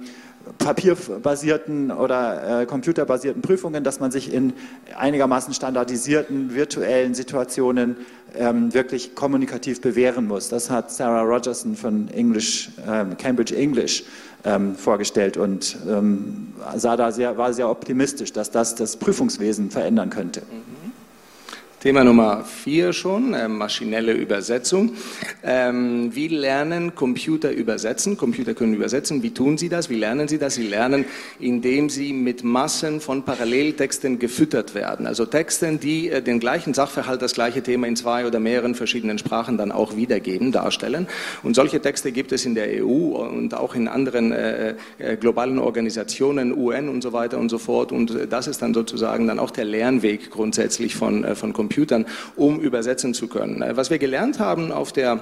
papierbasierten 0.57 1.91
oder 1.91 2.61
äh, 2.61 2.65
computerbasierten 2.65 3.41
Prüfungen, 3.41 3.83
dass 3.83 3.99
man 3.99 4.11
sich 4.11 4.33
in 4.33 4.53
einigermaßen 4.97 5.53
standardisierten 5.53 6.53
virtuellen 6.55 7.13
Situationen 7.13 7.97
ähm, 8.35 8.73
wirklich 8.73 9.15
kommunikativ 9.15 9.81
bewähren 9.81 10.27
muss. 10.27 10.49
Das 10.49 10.69
hat 10.69 10.91
Sarah 10.91 11.21
Rogerson 11.21 11.75
von 11.75 12.09
English, 12.09 12.71
ähm, 12.87 13.17
Cambridge 13.17 13.55
English 13.55 14.03
ähm, 14.43 14.75
vorgestellt 14.75 15.37
und 15.37 15.77
ähm, 15.87 16.53
sah 16.75 16.95
da 16.95 17.11
sehr, 17.11 17.37
war 17.37 17.53
sehr 17.53 17.69
optimistisch, 17.69 18.33
dass 18.33 18.51
das 18.51 18.75
das 18.75 18.97
Prüfungswesen 18.97 19.71
verändern 19.71 20.09
könnte. 20.09 20.41
Mhm. 20.41 20.78
Thema 21.79 22.03
Nummer 22.03 22.43
vier 22.43 22.91
schon, 22.91 23.33
äh, 23.33 23.47
maschinelle 23.47 24.11
Übersetzung. 24.11 24.95
Ähm, 25.41 26.13
wie 26.13 26.27
lernen 26.27 26.93
Computer 26.93 27.53
übersetzen? 27.53 28.17
Computer 28.17 28.53
können 28.53 28.73
übersetzen. 28.73 29.23
Wie 29.23 29.29
tun 29.33 29.57
sie 29.57 29.69
das? 29.69 29.89
Wie 29.89 29.95
lernen 29.95 30.27
sie 30.27 30.39
das? 30.39 30.55
Sie 30.55 30.67
lernen, 30.67 31.05
indem 31.39 31.89
sie 31.89 32.11
mit 32.11 32.43
Massen 32.43 32.99
von 32.99 33.23
Paralleltexten 33.23 34.19
gefüttert 34.19 34.75
werden. 34.75 35.07
Also 35.07 35.25
Texten, 35.25 35.79
die 35.79 36.09
äh, 36.09 36.21
den 36.21 36.41
gleichen 36.41 36.73
Sachverhalt, 36.73 37.21
das 37.21 37.31
gleiche 37.31 37.63
Thema 37.63 37.87
in 37.87 37.95
zwei 37.95 38.27
oder 38.27 38.41
mehreren 38.41 38.75
verschiedenen 38.75 39.17
Sprachen 39.17 39.57
dann 39.57 39.71
auch 39.71 39.95
wiedergeben, 39.95 40.51
darstellen. 40.51 41.07
Und 41.43 41.55
solche 41.55 41.79
Texte 41.79 42.11
gibt 42.11 42.33
es 42.33 42.45
in 42.45 42.55
der 42.55 42.83
EU 42.83 43.15
und 43.15 43.53
auch 43.53 43.73
in 43.73 43.87
anderen 43.87 44.33
äh, 44.33 44.75
äh 44.97 45.15
globalen 45.15 45.59
Organisationen, 45.59 46.51
UN 46.51 46.89
und 46.89 47.01
so 47.01 47.13
weiter 47.13 47.37
und 47.37 47.47
so 47.47 47.57
fort. 47.57 47.93
Und 47.93 48.11
äh, 48.11 48.27
das 48.27 48.47
ist 48.47 48.61
dann 48.61 48.73
sozusagen 48.73 49.27
dann 49.27 49.39
auch 49.39 49.51
der 49.51 49.63
Lernweg 49.63 50.29
grundsätzlich 50.29 50.93
von, 50.93 51.23
äh, 51.23 51.35
von 51.35 51.53
Computern. 51.53 51.68
Computern, 51.69 52.05
um 52.35 52.59
übersetzen 52.59 53.13
zu 53.13 53.27
können. 53.27 53.61
Äh, 53.61 53.77
was 53.77 53.91
wir 53.91 53.99
gelernt 53.99 54.39
haben 54.39 54.71
auf 54.71 54.91
der 54.91 55.21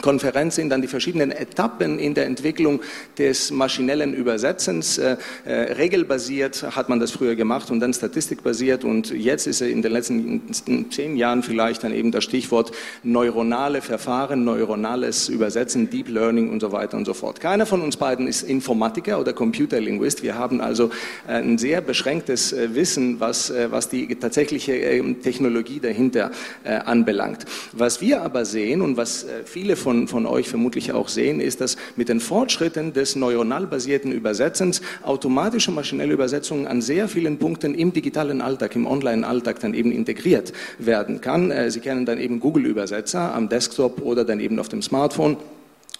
Konferenz 0.00 0.54
sind 0.54 0.70
dann 0.70 0.80
die 0.80 0.88
verschiedenen 0.88 1.30
Etappen 1.30 1.98
in 1.98 2.14
der 2.14 2.26
Entwicklung 2.26 2.80
des 3.18 3.50
maschinellen 3.50 4.14
Übersetzens. 4.14 4.98
Äh, 4.98 5.16
äh, 5.44 5.52
regelbasiert 5.72 6.76
hat 6.76 6.88
man 6.88 7.00
das 7.00 7.10
früher 7.10 7.34
gemacht 7.34 7.70
und 7.70 7.80
dann 7.80 7.92
statistikbasiert 7.92 8.84
und 8.84 9.10
jetzt 9.10 9.46
ist 9.46 9.60
in 9.60 9.82
den 9.82 9.92
letzten 9.92 10.90
zehn 10.90 11.16
Jahren 11.16 11.42
vielleicht 11.42 11.84
dann 11.84 11.92
eben 11.92 12.12
das 12.12 12.24
Stichwort 12.24 12.72
neuronale 13.02 13.82
Verfahren, 13.82 14.44
neuronales 14.44 15.28
Übersetzen, 15.28 15.90
Deep 15.90 16.08
Learning 16.08 16.50
und 16.50 16.60
so 16.60 16.72
weiter 16.72 16.96
und 16.96 17.04
so 17.04 17.12
fort. 17.12 17.40
Keiner 17.40 17.66
von 17.66 17.82
uns 17.82 17.96
beiden 17.96 18.26
ist 18.26 18.42
Informatiker 18.42 19.20
oder 19.20 19.32
Computerlinguist. 19.32 20.22
Wir 20.22 20.36
haben 20.36 20.60
also 20.60 20.90
äh, 21.26 21.32
ein 21.32 21.58
sehr 21.58 21.80
beschränktes 21.80 22.52
äh, 22.52 22.74
Wissen, 22.74 23.20
was, 23.20 23.50
äh, 23.50 23.70
was 23.70 23.88
die 23.88 24.14
tatsächliche 24.16 24.72
ähm, 24.72 25.20
Technologie 25.20 25.80
dahinter 25.80 26.30
anbelangt. 26.64 27.44
Was 27.72 28.00
wir 28.00 28.22
aber 28.22 28.44
sehen 28.44 28.82
und 28.82 28.96
was 28.96 29.26
viele 29.44 29.76
von, 29.80 30.06
von 30.08 30.26
euch 30.26 30.48
vermutlich 30.48 30.92
auch 30.92 31.08
sehen, 31.08 31.40
ist, 31.40 31.60
dass 31.60 31.76
mit 31.96 32.08
den 32.08 32.20
Fortschritten 32.20 32.92
des 32.92 33.16
neuronal 33.16 33.66
basierten 33.66 34.12
Übersetzens 34.12 34.82
automatische 35.02 35.70
maschinelle 35.70 36.12
Übersetzungen 36.12 36.66
an 36.66 36.80
sehr 36.80 37.08
vielen 37.08 37.38
Punkten 37.38 37.74
im 37.74 37.92
digitalen 37.92 38.40
Alltag, 38.40 38.76
im 38.76 38.86
Online-Alltag 38.86 39.60
dann 39.60 39.74
eben 39.74 39.92
integriert 39.92 40.52
werden 40.78 41.20
kann. 41.20 41.50
Äh, 41.50 41.70
Sie 41.70 41.80
kennen 41.80 42.06
dann 42.06 42.18
eben 42.18 42.40
Google-Übersetzer 42.40 43.34
am 43.34 43.48
Desktop 43.48 44.02
oder 44.02 44.24
dann 44.24 44.40
eben 44.40 44.58
auf 44.58 44.68
dem 44.68 44.82
Smartphone 44.82 45.36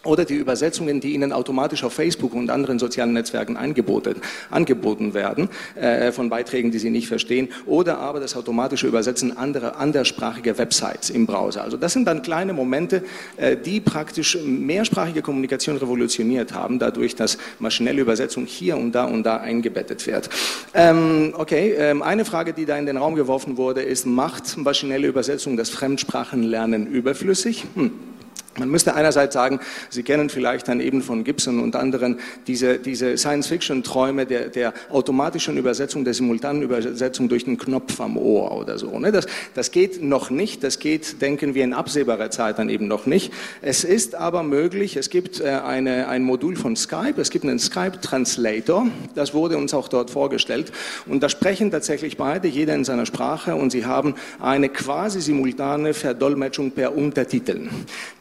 oder 0.02 0.24
die 0.24 0.34
Übersetzungen, 0.34 1.00
die 1.00 1.14
Ihnen 1.14 1.32
automatisch 1.32 1.84
auf 1.84 1.92
Facebook 1.92 2.32
und 2.32 2.50
anderen 2.50 2.78
sozialen 2.78 3.12
Netzwerken 3.12 3.56
angeboten, 3.56 4.16
angeboten 4.50 5.12
werden, 5.12 5.50
äh, 5.74 6.10
von 6.12 6.30
Beiträgen, 6.30 6.70
die 6.70 6.78
Sie 6.78 6.90
nicht 6.90 7.06
verstehen, 7.06 7.48
oder 7.66 7.98
aber 7.98 8.18
das 8.20 8.34
automatische 8.34 8.86
Übersetzen 8.86 9.36
anderer 9.36 9.78
anderssprachiger 9.78 10.56
Websites 10.56 11.10
im 11.10 11.26
Browser. 11.26 11.62
Also 11.62 11.76
das 11.76 11.92
sind 11.92 12.06
dann 12.06 12.22
kleine 12.22 12.54
Momente, 12.54 13.02
äh, 13.36 13.56
die 13.56 13.80
praktisch 13.80 14.38
mehrsprachige 14.42 15.20
Kommunikation 15.20 15.76
revolutioniert 15.76 16.54
haben, 16.54 16.78
dadurch, 16.78 17.14
dass 17.14 17.36
maschinelle 17.58 18.00
Übersetzung 18.00 18.46
hier 18.46 18.78
und 18.78 18.92
da 18.92 19.04
und 19.04 19.24
da 19.24 19.36
eingebettet 19.36 20.06
wird. 20.06 20.30
Ähm, 20.72 21.34
okay, 21.36 21.74
ähm, 21.76 22.02
eine 22.02 22.24
Frage, 22.24 22.54
die 22.54 22.64
da 22.64 22.78
in 22.78 22.86
den 22.86 22.96
Raum 22.96 23.16
geworfen 23.16 23.58
wurde, 23.58 23.82
ist, 23.82 24.06
macht 24.06 24.56
maschinelle 24.56 25.06
Übersetzung 25.06 25.58
das 25.58 25.68
Fremdsprachenlernen 25.68 26.86
überflüssig? 26.86 27.66
Hm. 27.74 28.09
Man 28.58 28.68
müsste 28.68 28.94
einerseits 28.94 29.34
sagen, 29.34 29.60
Sie 29.90 30.02
kennen 30.02 30.28
vielleicht 30.28 30.66
dann 30.66 30.80
eben 30.80 31.02
von 31.02 31.22
Gibson 31.22 31.60
und 31.60 31.76
anderen 31.76 32.18
diese, 32.48 32.78
diese 32.78 33.16
Science-Fiction-Träume 33.16 34.26
der, 34.26 34.48
der 34.48 34.74
automatischen 34.90 35.56
Übersetzung, 35.56 36.04
der 36.04 36.14
simultanen 36.14 36.62
Übersetzung 36.62 37.28
durch 37.28 37.44
den 37.44 37.58
Knopf 37.58 38.00
am 38.00 38.16
Ohr 38.16 38.50
oder 38.50 38.76
so. 38.76 38.98
Ne? 38.98 39.12
Das, 39.12 39.26
das 39.54 39.70
geht 39.70 40.02
noch 40.02 40.30
nicht, 40.30 40.64
das 40.64 40.80
geht, 40.80 41.22
denken 41.22 41.54
wir, 41.54 41.62
in 41.62 41.72
absehbarer 41.72 42.30
Zeit 42.30 42.58
dann 42.58 42.68
eben 42.70 42.88
noch 42.88 43.06
nicht. 43.06 43.32
Es 43.62 43.84
ist 43.84 44.16
aber 44.16 44.42
möglich, 44.42 44.96
es 44.96 45.10
gibt 45.10 45.40
äh, 45.40 45.50
eine, 45.50 46.08
ein 46.08 46.24
Modul 46.24 46.56
von 46.56 46.74
Skype, 46.74 47.20
es 47.20 47.30
gibt 47.30 47.44
einen 47.44 47.60
Skype-Translator, 47.60 48.88
das 49.14 49.32
wurde 49.32 49.58
uns 49.58 49.74
auch 49.74 49.86
dort 49.86 50.10
vorgestellt 50.10 50.72
und 51.06 51.22
da 51.22 51.28
sprechen 51.28 51.70
tatsächlich 51.70 52.16
beide, 52.16 52.48
jeder 52.48 52.74
in 52.74 52.84
seiner 52.84 53.06
Sprache 53.06 53.54
und 53.54 53.70
sie 53.70 53.86
haben 53.86 54.16
eine 54.40 54.68
quasi 54.68 55.20
simultane 55.20 55.94
Verdolmetschung 55.94 56.72
per 56.72 56.96
Untertiteln. 56.96 57.70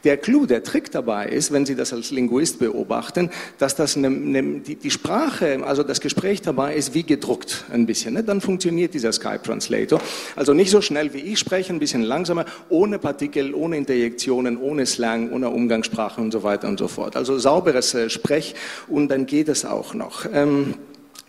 Der 0.04 0.19
Clou, 0.20 0.46
der 0.46 0.62
Trick 0.62 0.90
dabei 0.90 1.26
ist, 1.26 1.52
wenn 1.52 1.66
Sie 1.66 1.74
das 1.74 1.92
als 1.92 2.10
Linguist 2.10 2.58
beobachten, 2.58 3.30
dass 3.58 3.74
das 3.74 3.96
eine, 3.96 4.08
eine, 4.08 4.60
die, 4.60 4.76
die, 4.76 4.90
Sprache, 4.90 5.60
also 5.64 5.82
das 5.82 6.00
Gespräch 6.00 6.42
dabei 6.42 6.74
ist 6.74 6.94
wie 6.94 7.02
gedruckt 7.02 7.64
ein 7.72 7.86
bisschen. 7.86 8.14
Ne? 8.14 8.24
Dann 8.24 8.40
funktioniert 8.40 8.94
dieser 8.94 9.12
Skype 9.12 9.42
Translator. 9.42 10.00
Also 10.36 10.52
nicht 10.52 10.70
so 10.70 10.80
schnell 10.80 11.12
wie 11.14 11.20
ich 11.20 11.38
spreche, 11.38 11.72
ein 11.72 11.78
bisschen 11.78 12.02
langsamer, 12.02 12.44
ohne 12.68 12.98
Partikel, 12.98 13.54
ohne 13.54 13.76
Interjektionen, 13.76 14.56
ohne 14.56 14.86
Slang, 14.86 15.32
ohne 15.32 15.50
Umgangssprache 15.50 16.20
und 16.20 16.32
so 16.32 16.42
weiter 16.42 16.68
und 16.68 16.78
so 16.78 16.88
fort. 16.88 17.16
Also 17.16 17.38
sauberes 17.38 17.94
äh, 17.94 18.10
Sprech 18.10 18.54
und 18.88 19.08
dann 19.08 19.26
geht 19.26 19.48
es 19.48 19.64
auch 19.64 19.94
noch. 19.94 20.26
Ähm, 20.32 20.74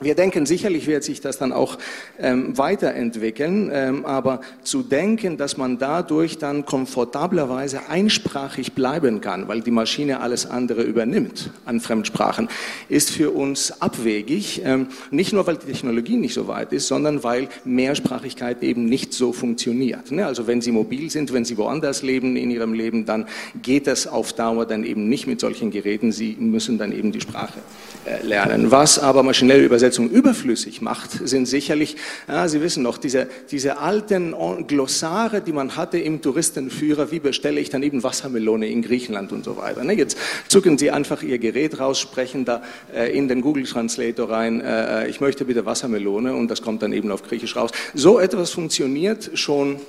wir 0.01 0.15
denken, 0.15 0.47
sicherlich 0.47 0.87
wird 0.87 1.03
sich 1.03 1.21
das 1.21 1.37
dann 1.37 1.53
auch 1.53 1.77
ähm, 2.19 2.57
weiterentwickeln, 2.57 3.69
ähm, 3.71 4.05
aber 4.05 4.41
zu 4.63 4.81
denken, 4.81 5.37
dass 5.37 5.57
man 5.57 5.77
dadurch 5.77 6.39
dann 6.39 6.65
komfortablerweise 6.65 7.87
einsprachig 7.87 8.73
bleiben 8.73 9.21
kann, 9.21 9.47
weil 9.47 9.61
die 9.61 9.69
Maschine 9.69 10.19
alles 10.19 10.49
andere 10.49 10.81
übernimmt 10.81 11.51
an 11.65 11.79
Fremdsprachen, 11.79 12.49
ist 12.89 13.11
für 13.11 13.29
uns 13.29 13.79
abwegig. 13.79 14.63
Ähm, 14.65 14.87
nicht 15.11 15.33
nur, 15.33 15.45
weil 15.45 15.57
die 15.57 15.67
Technologie 15.67 16.17
nicht 16.17 16.33
so 16.33 16.47
weit 16.47 16.73
ist, 16.73 16.87
sondern 16.87 17.23
weil 17.23 17.47
Mehrsprachigkeit 17.63 18.63
eben 18.63 18.85
nicht 18.85 19.13
so 19.13 19.31
funktioniert. 19.33 20.11
Ne? 20.11 20.25
Also 20.25 20.47
wenn 20.47 20.61
Sie 20.61 20.71
mobil 20.71 21.11
sind, 21.11 21.31
wenn 21.31 21.45
Sie 21.45 21.57
woanders 21.57 22.01
leben 22.01 22.35
in 22.37 22.49
Ihrem 22.49 22.73
Leben, 22.73 23.05
dann 23.05 23.27
geht 23.61 23.85
das 23.85 24.07
auf 24.07 24.33
Dauer 24.33 24.65
dann 24.65 24.83
eben 24.83 25.09
nicht 25.09 25.27
mit 25.27 25.39
solchen 25.39 25.69
Geräten. 25.69 26.11
Sie 26.11 26.35
müssen 26.39 26.79
dann 26.79 26.91
eben 26.91 27.11
die 27.11 27.21
Sprache 27.21 27.59
äh, 28.05 28.25
lernen. 28.25 28.71
Was 28.71 28.97
aber 28.97 29.21
maschinelle 29.21 29.63
Übersetzung 29.71 30.09
überflüssig 30.09 30.81
macht, 30.81 31.11
sind 31.25 31.45
sicherlich, 31.45 31.95
ja, 32.27 32.45
Sie 32.49 32.61
wissen 32.61 32.83
noch, 32.83 32.97
diese, 32.97 33.29
diese 33.51 33.77
alten 33.77 34.35
Glossare, 34.67 35.39
die 35.39 35.53
man 35.53 35.77
hatte 35.77 35.97
im 35.97 36.21
Touristenführer, 36.21 37.09
wie 37.11 37.21
bestelle 37.21 37.61
ich 37.61 37.69
dann 37.69 37.81
eben 37.81 38.03
Wassermelone 38.03 38.67
in 38.67 38.81
Griechenland 38.81 39.31
und 39.31 39.45
so 39.45 39.55
weiter. 39.55 39.85
Ne? 39.85 39.93
Jetzt 39.93 40.17
zucken 40.49 40.77
Sie 40.77 40.91
einfach 40.91 41.23
Ihr 41.23 41.37
Gerät 41.37 41.79
raus, 41.79 42.01
sprechen 42.01 42.43
da 42.43 42.61
äh, 42.93 43.17
in 43.17 43.29
den 43.29 43.39
Google 43.39 43.63
Translator 43.63 44.29
rein, 44.29 44.59
äh, 44.59 45.07
ich 45.07 45.21
möchte 45.21 45.45
bitte 45.45 45.65
Wassermelone 45.65 46.35
und 46.35 46.51
das 46.51 46.61
kommt 46.61 46.81
dann 46.81 46.91
eben 46.91 47.09
auf 47.09 47.23
Griechisch 47.23 47.55
raus. 47.55 47.71
So 47.93 48.19
etwas 48.19 48.51
funktioniert 48.51 49.31
schon 49.35 49.79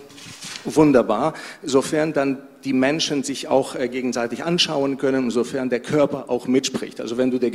wunderbar, 0.65 1.35
sofern 1.63 2.13
dann 2.13 2.39
die 2.65 2.73
Menschen 2.73 3.23
sich 3.23 3.49
auch 3.49 3.75
äh, 3.75 3.89
gegenseitig 3.89 4.45
anschauen 4.45 4.99
können, 4.99 5.31
sofern 5.31 5.69
der 5.71 5.81
Körper 5.81 6.27
auch 6.29 6.47
mitspricht. 6.47 7.01
Also 7.01 7.17
wenn 7.17 7.31
du 7.31 7.39
der, 7.39 7.51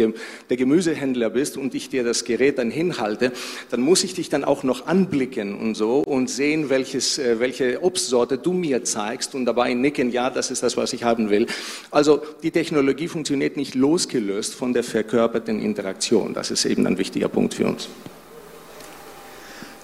Gemüsehändler 0.57 1.29
bist 1.29 1.57
und 1.57 1.73
ich 1.75 1.89
dir 1.89 2.03
das 2.03 2.25
Gerät 2.25 2.57
dann 2.57 2.71
hinhalte, 2.71 3.31
dann 3.69 3.81
muss 3.81 4.03
ich 4.03 4.13
dich 4.13 4.29
dann 4.29 4.43
auch 4.43 4.63
noch 4.63 4.87
anblicken 4.87 5.57
und 5.57 5.75
so 5.75 5.99
und 5.99 6.29
sehen, 6.29 6.69
welches, 6.69 7.17
äh, 7.17 7.39
welche 7.39 7.83
Obstsorte 7.83 8.37
du 8.37 8.53
mir 8.53 8.83
zeigst 8.83 9.35
und 9.35 9.45
dabei 9.45 9.73
nicken, 9.73 10.11
ja, 10.11 10.29
das 10.29 10.51
ist 10.51 10.63
das, 10.63 10.77
was 10.77 10.93
ich 10.93 11.03
haben 11.03 11.29
will. 11.29 11.47
Also 11.91 12.21
die 12.43 12.51
Technologie 12.51 13.07
funktioniert 13.07 13.57
nicht 13.57 13.75
losgelöst 13.75 14.55
von 14.55 14.73
der 14.73 14.83
verkörperten 14.83 15.59
Interaktion. 15.61 16.33
Das 16.33 16.51
ist 16.51 16.65
eben 16.65 16.85
ein 16.87 16.97
wichtiger 16.97 17.29
Punkt 17.29 17.53
für 17.53 17.67
uns. 17.67 17.87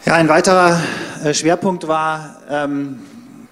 Ja, 0.05 0.15
ein 0.15 0.27
weiterer 0.27 0.81
äh, 1.23 1.33
Schwerpunkt 1.33 1.87
war 1.87 2.35
ähm, 2.49 2.99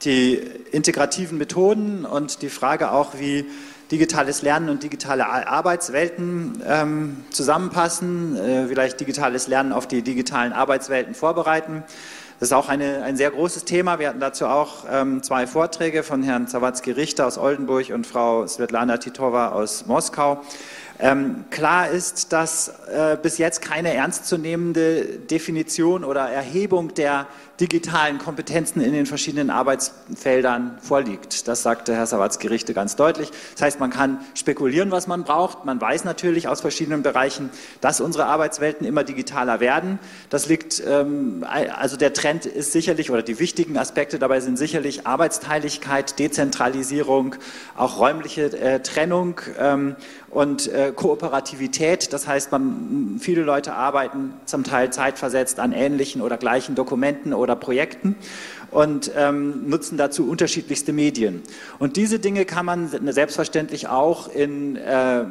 die 0.03 0.33
integrativen 0.73 1.37
Methoden 1.37 2.03
und 2.03 2.41
die 2.41 2.49
Frage 2.49 2.91
auch, 2.91 3.13
wie 3.17 3.45
digitales 3.89 4.41
Lernen 4.41 4.67
und 4.67 4.83
digitale 4.83 5.25
Arbeitswelten 5.27 6.61
ähm, 6.67 7.23
zusammenpassen, 7.29 8.35
äh, 8.35 8.67
vielleicht 8.67 8.99
digitales 8.99 9.47
Lernen 9.47 9.71
auf 9.71 9.87
die 9.87 10.01
digitalen 10.01 10.51
Arbeitswelten 10.51 11.15
vorbereiten. 11.15 11.83
Das 12.41 12.49
ist 12.49 12.53
auch 12.53 12.67
eine, 12.67 13.03
ein 13.03 13.15
sehr 13.15 13.31
großes 13.31 13.63
Thema. 13.63 13.99
Wir 13.99 14.09
hatten 14.09 14.19
dazu 14.19 14.47
auch 14.47 14.83
ähm, 14.91 15.23
zwei 15.23 15.47
Vorträge 15.47 16.03
von 16.03 16.21
Herrn 16.21 16.47
Zawatzki-Richter 16.47 17.27
aus 17.27 17.37
Oldenburg 17.37 17.91
und 17.91 18.05
Frau 18.05 18.45
Svetlana 18.45 18.97
Titova 18.97 19.49
aus 19.49 19.85
Moskau. 19.85 20.41
Ähm, 21.03 21.45
klar 21.49 21.89
ist, 21.89 22.31
dass 22.31 22.67
äh, 22.87 23.17
bis 23.19 23.39
jetzt 23.39 23.61
keine 23.61 23.93
ernstzunehmende 23.95 25.03
Definition 25.03 26.03
oder 26.03 26.29
Erhebung 26.29 26.93
der 26.93 27.25
digitalen 27.61 28.17
Kompetenzen 28.17 28.81
in 28.81 28.91
den 28.91 29.05
verschiedenen 29.05 29.51
Arbeitsfeldern 29.51 30.79
vorliegt. 30.81 31.47
Das 31.47 31.61
sagte 31.61 31.95
Herr 31.95 32.07
Sawatzki-Richte 32.07 32.73
ganz 32.73 32.95
deutlich. 32.95 33.29
Das 33.53 33.61
heißt, 33.61 33.79
man 33.79 33.91
kann 33.91 34.19
spekulieren, 34.33 34.89
was 34.89 35.05
man 35.05 35.23
braucht. 35.23 35.63
Man 35.63 35.79
weiß 35.79 36.03
natürlich 36.03 36.47
aus 36.47 36.61
verschiedenen 36.61 37.03
Bereichen, 37.03 37.51
dass 37.79 38.01
unsere 38.01 38.25
Arbeitswelten 38.25 38.85
immer 38.85 39.03
digitaler 39.03 39.59
werden. 39.59 39.99
Das 40.29 40.47
liegt, 40.47 40.81
ähm, 40.85 41.45
also 41.47 41.97
der 41.97 42.13
Trend 42.13 42.47
ist 42.47 42.71
sicherlich, 42.71 43.11
oder 43.11 43.21
die 43.21 43.39
wichtigen 43.39 43.77
Aspekte 43.77 44.17
dabei 44.17 44.39
sind 44.39 44.57
sicherlich 44.57 45.05
Arbeitsteiligkeit, 45.05 46.17
Dezentralisierung, 46.17 47.35
auch 47.77 47.99
räumliche 47.99 48.57
äh, 48.59 48.79
Trennung 48.81 49.39
ähm, 49.59 49.95
und 50.31 50.67
äh, 50.67 50.93
Kooperativität. 50.95 52.11
Das 52.11 52.25
heißt, 52.25 52.51
man, 52.51 53.17
viele 53.19 53.43
Leute 53.43 53.73
arbeiten 53.73 54.33
zum 54.45 54.63
Teil 54.63 54.91
zeitversetzt 54.91 55.59
an 55.59 55.73
ähnlichen 55.73 56.21
oder 56.21 56.37
gleichen 56.37 56.73
Dokumenten 56.73 57.33
oder 57.33 57.50
Projekten 57.55 58.15
und 58.71 59.11
ähm, 59.15 59.69
nutzen 59.69 59.97
dazu 59.97 60.27
unterschiedlichste 60.29 60.93
Medien. 60.93 61.41
Und 61.77 61.97
diese 61.97 62.19
Dinge 62.19 62.45
kann 62.45 62.65
man 62.65 62.89
selbstverständlich 63.11 63.87
auch 63.87 64.33
in 64.33 64.77
äh, 64.77 65.21
äh 65.21 65.25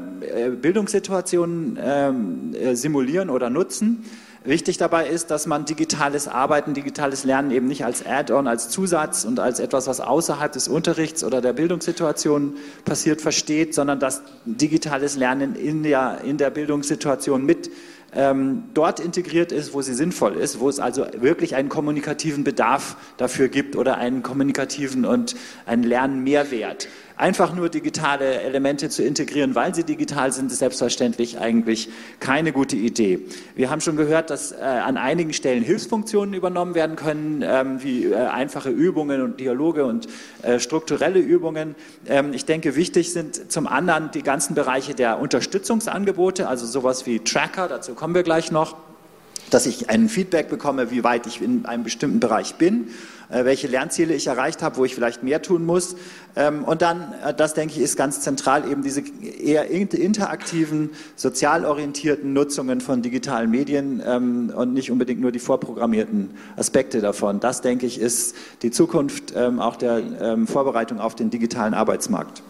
Bildungssituationen 0.50 1.78
ähm, 1.82 2.54
äh, 2.54 2.74
simulieren 2.74 3.30
oder 3.30 3.50
nutzen. 3.50 4.04
Wichtig 4.42 4.78
dabei 4.78 5.06
ist, 5.06 5.30
dass 5.30 5.46
man 5.46 5.66
digitales 5.66 6.26
Arbeiten, 6.26 6.72
digitales 6.72 7.24
Lernen 7.24 7.50
eben 7.50 7.66
nicht 7.66 7.84
als 7.84 8.06
Add-on, 8.06 8.46
als 8.46 8.70
Zusatz 8.70 9.26
und 9.26 9.38
als 9.38 9.60
etwas, 9.60 9.86
was 9.86 10.00
außerhalb 10.00 10.50
des 10.50 10.66
Unterrichts 10.66 11.22
oder 11.24 11.42
der 11.42 11.52
Bildungssituation 11.52 12.56
passiert, 12.86 13.20
versteht, 13.20 13.74
sondern 13.74 14.00
dass 14.00 14.22
digitales 14.46 15.16
Lernen 15.16 15.56
in 15.56 15.82
der, 15.82 16.22
in 16.24 16.38
der 16.38 16.48
Bildungssituation 16.48 17.44
mit 17.44 17.70
ähm, 18.14 18.64
dort 18.74 19.00
integriert 19.00 19.52
ist, 19.52 19.72
wo 19.74 19.82
sie 19.82 19.94
sinnvoll 19.94 20.36
ist, 20.36 20.60
wo 20.60 20.68
es 20.68 20.80
also 20.80 21.06
wirklich 21.16 21.54
einen 21.54 21.68
kommunikativen 21.68 22.44
Bedarf 22.44 22.96
dafür 23.16 23.48
gibt 23.48 23.76
oder 23.76 23.98
einen 23.98 24.22
kommunikativen 24.22 25.04
und 25.04 25.36
einen 25.66 25.84
Lernmehrwert. 25.84 26.88
Einfach 27.20 27.52
nur 27.52 27.68
digitale 27.68 28.40
Elemente 28.40 28.88
zu 28.88 29.02
integrieren, 29.02 29.54
weil 29.54 29.74
sie 29.74 29.84
digital 29.84 30.32
sind, 30.32 30.50
ist 30.50 30.60
selbstverständlich 30.60 31.38
eigentlich 31.38 31.90
keine 32.18 32.50
gute 32.50 32.76
Idee. 32.76 33.18
Wir 33.54 33.68
haben 33.68 33.82
schon 33.82 33.98
gehört, 33.98 34.30
dass 34.30 34.52
äh, 34.52 34.56
an 34.62 34.96
einigen 34.96 35.34
Stellen 35.34 35.62
Hilfsfunktionen 35.62 36.32
übernommen 36.32 36.74
werden 36.74 36.96
können, 36.96 37.44
ähm, 37.46 37.82
wie 37.82 38.06
äh, 38.06 38.14
einfache 38.16 38.70
Übungen 38.70 39.20
und 39.20 39.38
Dialoge 39.38 39.84
und 39.84 40.08
äh, 40.40 40.58
strukturelle 40.58 41.18
Übungen. 41.18 41.74
Ähm, 42.06 42.32
ich 42.32 42.46
denke, 42.46 42.74
wichtig 42.74 43.12
sind 43.12 43.52
zum 43.52 43.66
anderen 43.66 44.10
die 44.12 44.22
ganzen 44.22 44.54
Bereiche 44.54 44.94
der 44.94 45.20
Unterstützungsangebote, 45.20 46.48
also 46.48 46.64
sowas 46.64 47.04
wie 47.04 47.18
Tracker, 47.18 47.68
dazu 47.68 47.92
kommen 47.92 48.14
wir 48.14 48.22
gleich 48.22 48.50
noch 48.50 48.76
dass 49.50 49.66
ich 49.66 49.90
ein 49.90 50.08
Feedback 50.08 50.48
bekomme, 50.48 50.90
wie 50.90 51.04
weit 51.04 51.26
ich 51.26 51.42
in 51.42 51.66
einem 51.66 51.84
bestimmten 51.84 52.20
Bereich 52.20 52.54
bin, 52.54 52.88
äh, 53.30 53.44
welche 53.44 53.68
Lernziele 53.68 54.14
ich 54.14 54.26
erreicht 54.26 54.62
habe, 54.62 54.76
wo 54.76 54.84
ich 54.84 54.94
vielleicht 54.94 55.22
mehr 55.22 55.40
tun 55.42 55.64
muss. 55.64 55.96
Ähm, 56.36 56.64
und 56.64 56.82
dann, 56.82 57.14
äh, 57.24 57.34
das 57.34 57.54
denke 57.54 57.74
ich, 57.74 57.80
ist 57.80 57.96
ganz 57.96 58.20
zentral, 58.20 58.70
eben 58.70 58.82
diese 58.82 59.02
eher 59.22 59.68
interaktiven, 59.68 60.90
sozial 61.16 61.64
orientierten 61.64 62.32
Nutzungen 62.32 62.80
von 62.80 63.02
digitalen 63.02 63.50
Medien 63.50 64.02
ähm, 64.04 64.52
und 64.54 64.72
nicht 64.72 64.90
unbedingt 64.90 65.20
nur 65.20 65.32
die 65.32 65.38
vorprogrammierten 65.38 66.30
Aspekte 66.56 67.00
davon. 67.00 67.40
Das, 67.40 67.60
denke 67.60 67.86
ich, 67.86 68.00
ist 68.00 68.34
die 68.62 68.70
Zukunft 68.70 69.32
ähm, 69.36 69.60
auch 69.60 69.76
der 69.76 70.00
Vorbereitung 70.46 71.00
auf 71.00 71.14
den 71.14 71.30
digitalen 71.30 71.74
Arbeitsmarkt. 71.74 72.42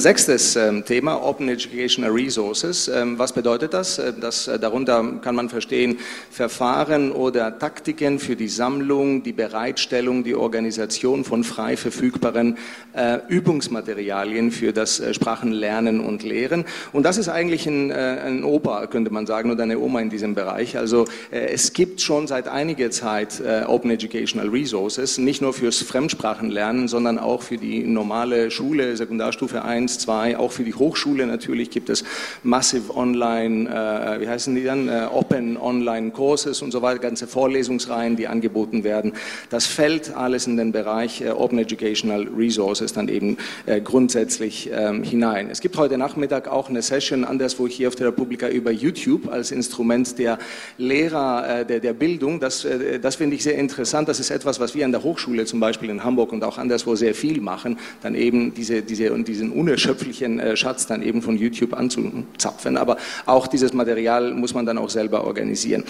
Sechstes 0.00 0.56
ähm, 0.56 0.84
Thema, 0.84 1.22
Open 1.22 1.48
Educational 1.48 2.10
Resources. 2.10 2.88
Ähm, 2.88 3.18
was 3.18 3.32
bedeutet 3.32 3.74
das? 3.74 3.98
Äh, 3.98 4.12
das? 4.18 4.48
Äh, 4.48 4.58
darunter 4.58 5.02
kann 5.22 5.34
man 5.34 5.48
verstehen 5.48 5.98
Verfahren 6.30 7.12
oder 7.12 7.58
Taktiken 7.58 8.18
für 8.18 8.34
die 8.34 8.48
Sammlung, 8.48 9.22
die 9.22 9.32
Bereitstellung, 9.32 10.24
die 10.24 10.34
Organisation 10.34 11.24
von 11.24 11.44
frei 11.44 11.76
verfügbaren 11.76 12.58
äh, 12.94 13.18
Übungsmaterialien 13.28 14.50
für 14.50 14.72
das 14.72 15.02
Sprachenlernen 15.12 16.00
und 16.00 16.22
Lehren. 16.22 16.64
Und 16.92 17.04
das 17.04 17.18
ist 17.18 17.28
eigentlich 17.28 17.66
ein, 17.66 17.92
ein 17.92 18.44
Opa, 18.44 18.86
könnte 18.86 19.12
man 19.12 19.26
sagen, 19.26 19.50
oder 19.50 19.62
eine 19.62 19.78
Oma 19.78 20.00
in 20.00 20.10
diesem 20.10 20.34
Bereich. 20.34 20.76
Also 20.76 21.06
es 21.30 21.72
gibt 21.72 22.00
schon 22.00 22.26
seit 22.26 22.48
einiger 22.48 22.90
Zeit 22.90 23.42
Open 23.66 23.90
Educational 23.90 24.48
Resources, 24.48 25.18
nicht 25.18 25.42
nur 25.42 25.52
fürs 25.52 25.82
Fremdsprachenlernen, 25.82 26.88
sondern 26.88 27.18
auch 27.18 27.42
für 27.42 27.56
die 27.58 27.84
normale 27.84 28.50
Schule 28.50 28.69
Schule, 28.70 28.96
Sekundarstufe 28.96 29.64
1, 29.64 29.98
2, 29.98 30.38
auch 30.38 30.52
für 30.52 30.62
die 30.62 30.74
Hochschule 30.74 31.26
natürlich 31.26 31.70
gibt 31.70 31.90
es 31.90 32.04
Massive 32.44 32.96
Online, 32.96 33.68
äh, 33.68 34.20
wie 34.20 34.28
heißen 34.28 34.54
die 34.54 34.62
dann, 34.62 34.88
äh, 34.88 35.08
Open 35.12 35.56
Online 35.56 36.12
Courses 36.12 36.62
und 36.62 36.70
so 36.70 36.80
weiter, 36.80 37.00
ganze 37.00 37.26
Vorlesungsreihen, 37.26 38.14
die 38.14 38.28
angeboten 38.28 38.84
werden. 38.84 39.14
Das 39.48 39.66
fällt 39.66 40.14
alles 40.14 40.46
in 40.46 40.56
den 40.56 40.70
Bereich 40.70 41.20
äh, 41.20 41.30
Open 41.30 41.58
Educational 41.58 42.28
Resources 42.28 42.92
dann 42.92 43.08
eben 43.08 43.38
äh, 43.66 43.80
grundsätzlich 43.80 44.70
ähm, 44.72 45.02
hinein. 45.02 45.48
Es 45.50 45.60
gibt 45.60 45.76
heute 45.76 45.98
Nachmittag 45.98 46.46
auch 46.46 46.68
eine 46.68 46.82
Session, 46.82 47.24
anderswo 47.24 47.66
hier 47.66 47.88
auf 47.88 47.96
der 47.96 48.06
Republika 48.06 48.46
über 48.46 48.70
YouTube 48.70 49.32
als 49.32 49.50
Instrument 49.50 50.16
der 50.16 50.38
Lehrer, 50.78 51.62
äh, 51.62 51.66
der, 51.66 51.80
der 51.80 51.92
Bildung. 51.92 52.38
Das, 52.38 52.64
äh, 52.64 53.00
das 53.00 53.16
finde 53.16 53.34
ich 53.34 53.42
sehr 53.42 53.58
interessant. 53.58 54.08
Das 54.08 54.20
ist 54.20 54.30
etwas, 54.30 54.60
was 54.60 54.76
wir 54.76 54.84
an 54.84 54.92
der 54.92 55.02
Hochschule 55.02 55.44
zum 55.44 55.58
Beispiel 55.58 55.90
in 55.90 56.04
Hamburg 56.04 56.30
und 56.32 56.44
auch 56.44 56.56
anderswo 56.56 56.94
sehr 56.94 57.16
viel 57.16 57.40
machen, 57.40 57.76
dann 58.00 58.14
eben 58.14 58.49
diese, 58.56 58.82
diese, 58.82 59.12
und 59.12 59.28
diesen 59.28 59.50
unerschöpflichen 59.50 60.40
äh, 60.40 60.56
Schatz 60.56 60.86
dann 60.86 61.02
eben 61.02 61.22
von 61.22 61.36
YouTube 61.36 61.74
anzuzapfen. 61.74 62.76
Aber 62.76 62.96
auch 63.26 63.46
dieses 63.46 63.72
Material 63.72 64.32
muss 64.34 64.54
man 64.54 64.66
dann 64.66 64.78
auch 64.78 64.90
selber 64.90 65.24
organisieren. 65.24 65.84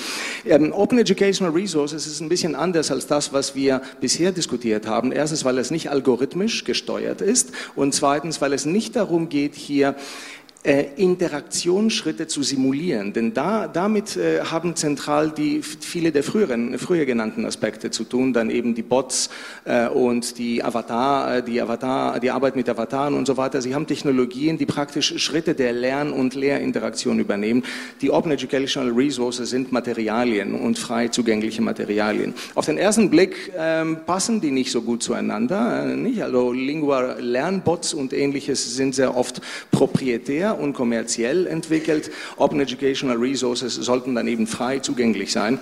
Ähm, 0.44 0.72
Open 0.72 0.98
Educational 0.98 1.52
Resources 1.52 2.06
ist 2.06 2.20
ein 2.20 2.28
bisschen 2.28 2.54
anders 2.54 2.90
als 2.90 3.06
das, 3.06 3.32
was 3.32 3.54
wir 3.54 3.82
bisher 4.00 4.32
diskutiert 4.32 4.86
haben. 4.86 5.12
Erstens, 5.12 5.44
weil 5.44 5.58
es 5.58 5.70
nicht 5.70 5.90
algorithmisch 5.90 6.64
gesteuert 6.64 7.20
ist 7.20 7.52
und 7.76 7.94
zweitens, 7.94 8.40
weil 8.40 8.52
es 8.52 8.66
nicht 8.66 8.96
darum 8.96 9.28
geht, 9.28 9.54
hier 9.54 9.94
äh, 10.62 10.84
Interaktionsschritte 10.96 12.26
zu 12.26 12.42
simulieren. 12.42 13.14
Denn 13.14 13.32
da, 13.32 13.66
damit 13.66 14.16
äh, 14.18 14.40
haben 14.40 14.76
zentral 14.76 15.30
die, 15.30 15.62
viele 15.62 16.12
der 16.12 16.22
früheren, 16.22 16.78
früher 16.78 17.06
genannten 17.06 17.46
Aspekte 17.46 17.90
zu 17.90 18.04
tun, 18.04 18.34
dann 18.34 18.50
eben 18.50 18.74
die 18.74 18.82
Bots 18.82 19.30
äh, 19.64 19.88
und 19.88 20.36
die 20.36 20.62
Avatar, 20.62 21.38
äh, 21.38 21.42
die 21.42 21.62
Avatar, 21.62 22.20
die 22.20 22.30
Arbeit 22.30 22.56
mit 22.56 22.68
Avataren 22.68 23.14
und 23.14 23.26
so 23.26 23.38
weiter. 23.38 23.62
Sie 23.62 23.74
haben 23.74 23.86
Technologien, 23.86 24.58
die 24.58 24.66
praktisch 24.66 25.14
Schritte 25.16 25.54
der 25.54 25.72
Lern- 25.72 26.12
und 26.12 26.34
Lehrinteraktion 26.34 27.18
übernehmen. 27.18 27.64
Die 28.02 28.10
Open 28.10 28.30
Educational 28.30 28.90
Resources 28.90 29.48
sind 29.48 29.72
Materialien 29.72 30.54
und 30.54 30.78
frei 30.78 31.08
zugängliche 31.08 31.62
Materialien. 31.62 32.34
Auf 32.54 32.66
den 32.66 32.76
ersten 32.76 33.08
Blick 33.08 33.50
ähm, 33.56 34.00
passen 34.04 34.42
die 34.42 34.50
nicht 34.50 34.70
so 34.70 34.82
gut 34.82 35.02
zueinander. 35.02 35.86
Äh, 35.86 35.96
nicht? 35.96 36.22
Also 36.22 36.52
Lingua 36.52 37.14
Lernbots 37.18 37.94
und 37.94 38.12
ähnliches 38.12 38.76
sind 38.76 38.94
sehr 38.94 39.16
oft 39.16 39.40
proprietär 39.70 40.49
und 40.58 40.72
kommerziell 40.72 41.46
entwickelt. 41.46 42.10
Open 42.36 42.60
Educational 42.60 43.16
Resources 43.16 43.74
sollten 43.74 44.14
dann 44.14 44.28
eben 44.28 44.46
frei 44.46 44.78
zugänglich 44.78 45.32
sein. 45.32 45.60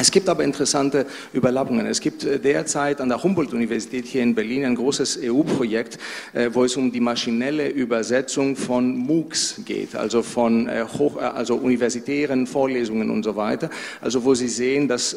Es 0.00 0.10
gibt 0.10 0.30
aber 0.30 0.44
interessante 0.44 1.04
Überlappungen. 1.34 1.84
Es 1.84 2.00
gibt 2.00 2.24
äh, 2.24 2.38
derzeit 2.38 3.02
an 3.02 3.10
der 3.10 3.22
Humboldt-Universität 3.22 4.06
hier 4.06 4.22
in 4.22 4.34
Berlin 4.34 4.64
ein 4.64 4.74
großes 4.74 5.20
EU-Projekt, 5.22 5.98
äh, 6.32 6.48
wo 6.52 6.64
es 6.64 6.74
um 6.76 6.90
die 6.90 7.00
maschinelle 7.00 7.68
Übersetzung 7.68 8.56
von 8.56 8.96
MOOCs 8.96 9.60
geht, 9.66 9.94
also 9.94 10.22
von 10.22 10.68
äh, 10.68 10.86
hoch, 10.98 11.18
also 11.18 11.56
universitären 11.56 12.46
Vorlesungen 12.46 13.10
und 13.10 13.24
so 13.24 13.36
weiter. 13.36 13.68
Also 14.00 14.24
wo 14.24 14.34
Sie 14.34 14.48
sehen, 14.48 14.88
dass 14.88 15.14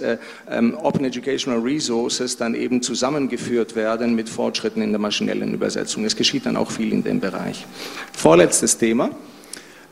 ähm, 0.50 0.78
Open 0.78 1.06
Educational 1.06 1.62
Resources 1.62 2.36
dann 2.36 2.54
eben 2.54 2.82
zusammengeführt 2.82 3.78
werden 3.78 4.16
mit 4.16 4.28
Fortschritten 4.28 4.82
in 4.82 4.92
der 4.92 5.00
maschinellen 5.00 5.54
Übersetzung. 5.54 6.04
Es 6.04 6.16
geschieht 6.16 6.46
dann 6.46 6.58
auch 6.58 6.72
viel 6.72 6.92
in 6.92 7.04
dem 7.04 7.22
Bereich. 7.22 7.66
Vorletztes 8.12 8.78
Thema. 8.78 9.12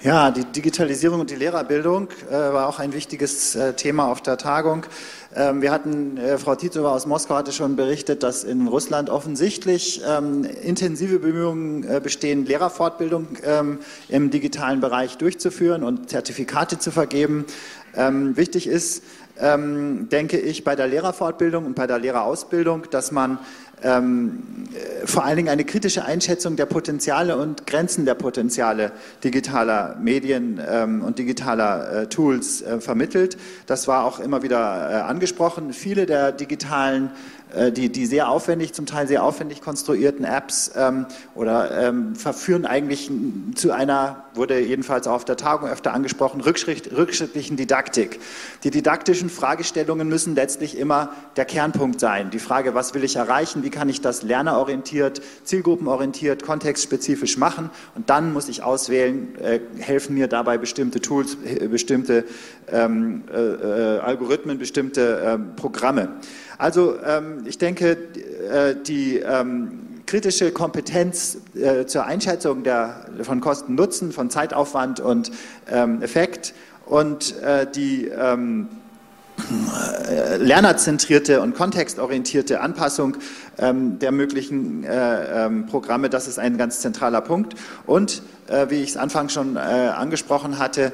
Ja, 0.04 0.32
die 0.32 0.46
Digitalisierung 0.46 1.20
und 1.20 1.30
die 1.30 1.36
Lehrerbildung 1.36 2.08
äh, 2.28 2.34
war 2.34 2.68
auch 2.68 2.80
ein 2.80 2.92
wichtiges 2.92 3.54
äh, 3.54 3.74
Thema 3.74 4.08
auf 4.08 4.20
der 4.20 4.38
Tagung. 4.38 4.88
Ähm, 5.36 5.62
wir 5.62 5.72
hatten, 5.72 6.18
äh, 6.18 6.40
Frau 6.40 6.56
Titova 6.56 6.92
aus 6.92 7.06
Moskau 7.06 7.36
hatte 7.36 7.52
schon 7.52 7.76
berichtet, 7.76 8.24
dass 8.24 8.44
in 8.44 8.68
Russland 8.68 9.12
offensichtlich 9.12 10.02
ähm, 10.04 10.44
intensive 10.44 11.20
Bemühungen 11.20 11.84
äh, 11.84 12.02
bestehen, 12.02 12.48
Lehrerfortbildung 12.48 13.28
ähm, 13.44 13.78
im 14.10 14.32
digitalen 14.32 14.82
Bereich 14.82 15.20
durchzuführen 15.20 15.84
und 15.84 16.10
Zertifikate 16.10 16.80
zu 16.80 16.90
vergeben. 16.90 17.46
Ähm, 17.96 18.36
wichtig 18.38 18.66
ist, 18.66 19.04
ähm, 19.42 20.08
denke 20.10 20.38
ich, 20.38 20.64
bei 20.64 20.76
der 20.76 20.88
Lehrerfortbildung 20.88 21.66
und 21.66 21.76
bei 21.76 21.88
der 21.88 22.00
Lehrerausbildung, 22.00 22.90
dass 22.92 23.12
man 23.12 23.40
ähm, 23.84 24.44
äh, 24.74 25.08
vor 25.08 25.26
allen 25.26 25.38
Dingen 25.38 25.50
eine 25.50 25.66
kritische 25.66 26.06
Einschätzung 26.06 26.56
der 26.56 26.68
Potenziale 26.68 27.38
und 27.38 27.66
Grenzen 27.66 28.06
der 28.06 28.14
Potenziale 28.14 28.92
digitaler 29.24 29.98
Medien 30.00 30.62
ähm, 30.66 31.02
und 31.02 31.18
digitaler 31.18 32.04
äh, 32.04 32.08
Tools 32.08 32.62
äh, 32.62 32.80
vermittelt. 32.80 33.38
Das 33.66 33.88
war 33.88 34.06
auch 34.06 34.20
immer 34.20 34.44
wieder 34.44 34.90
äh, 34.90 34.94
angesprochen. 35.02 35.74
Viele 35.74 36.06
der 36.06 36.32
digitalen 36.32 37.10
die, 37.72 37.90
die 37.90 38.06
sehr 38.06 38.30
aufwendig, 38.30 38.74
zum 38.74 38.86
Teil 38.86 39.08
sehr 39.08 39.24
aufwendig 39.24 39.62
konstruierten 39.62 40.26
Apps 40.26 40.72
ähm, 40.76 41.06
oder 41.36 41.88
ähm, 41.88 42.16
verführen 42.16 42.66
eigentlich 42.66 43.12
zu 43.56 43.72
einer, 43.72 44.26
wurde 44.34 44.60
jedenfalls 44.60 45.08
auf 45.08 45.26
der 45.26 45.38
Tagung 45.38 45.70
öfter 45.70 45.94
angesprochen, 45.94 46.42
rückschritt, 46.42 46.96
rückschrittlichen 46.96 47.58
Didaktik. 47.58 48.20
Die 48.64 48.72
didaktischen 48.72 49.30
Fragestellungen 49.30 50.08
müssen 50.08 50.36
letztlich 50.36 50.78
immer 50.78 51.10
der 51.36 51.46
Kernpunkt 51.46 52.00
sein. 52.00 52.30
Die 52.30 52.40
Frage, 52.40 52.74
was 52.74 52.94
will 52.94 53.04
ich 53.04 53.18
erreichen, 53.18 53.64
wie 53.64 53.70
kann 53.70 53.90
ich 53.90 54.02
das 54.02 54.24
lernerorientiert, 54.24 55.22
zielgruppenorientiert, 55.44 56.44
kontextspezifisch 56.44 57.38
machen 57.38 57.70
und 57.96 58.10
dann 58.10 58.34
muss 58.34 58.50
ich 58.50 58.64
auswählen, 58.64 59.36
äh, 59.40 59.60
helfen 59.80 60.16
mir 60.16 60.28
dabei 60.28 60.58
bestimmte 60.58 61.02
Tools, 61.02 61.38
äh, 61.44 61.68
bestimmte 61.68 62.26
ähm, 62.72 63.24
äh, 63.32 63.38
äh, 63.38 64.00
Algorithmen, 64.00 64.58
bestimmte 64.58 65.22
ähm, 65.26 65.56
Programme. 65.56 66.10
Also 66.62 67.00
ähm, 67.04 67.44
ich 67.48 67.58
denke, 67.58 67.98
äh, 68.52 68.76
die 68.76 69.18
ähm, 69.18 69.80
kritische 70.06 70.52
Kompetenz 70.52 71.40
äh, 71.56 71.88
zur 71.88 72.06
Einschätzung 72.06 72.62
der, 72.62 73.08
von 73.24 73.42
Kosten 73.42 73.74
Nutzen, 73.74 74.12
von 74.12 74.30
Zeitaufwand 74.30 75.00
und 75.00 75.32
ähm, 75.72 76.04
Effekt 76.04 76.54
und 76.86 77.36
äh, 77.42 77.66
die 77.66 78.10
ähm, 78.10 78.68
äh, 80.08 80.38
lernerzentrierte 80.38 81.42
und 81.42 81.56
kontextorientierte 81.56 82.62
Anpassung 82.62 83.18
ähm, 83.58 83.98
der 83.98 84.12
möglichen 84.12 84.84
äh, 84.84 85.46
ähm, 85.46 85.66
Programme, 85.66 86.12
das 86.12 86.28
ist 86.28 86.38
ein 86.38 86.60
ganz 86.60 86.82
zentraler 86.82 87.22
Punkt. 87.22 87.56
Und 87.88 88.22
äh, 88.48 88.70
wie 88.70 88.84
ich 88.84 88.92
es 88.92 88.98
anfangs 88.98 89.34
schon 89.34 89.56
äh, 89.56 89.60
angesprochen 89.60 90.60
hatte, 90.60 90.92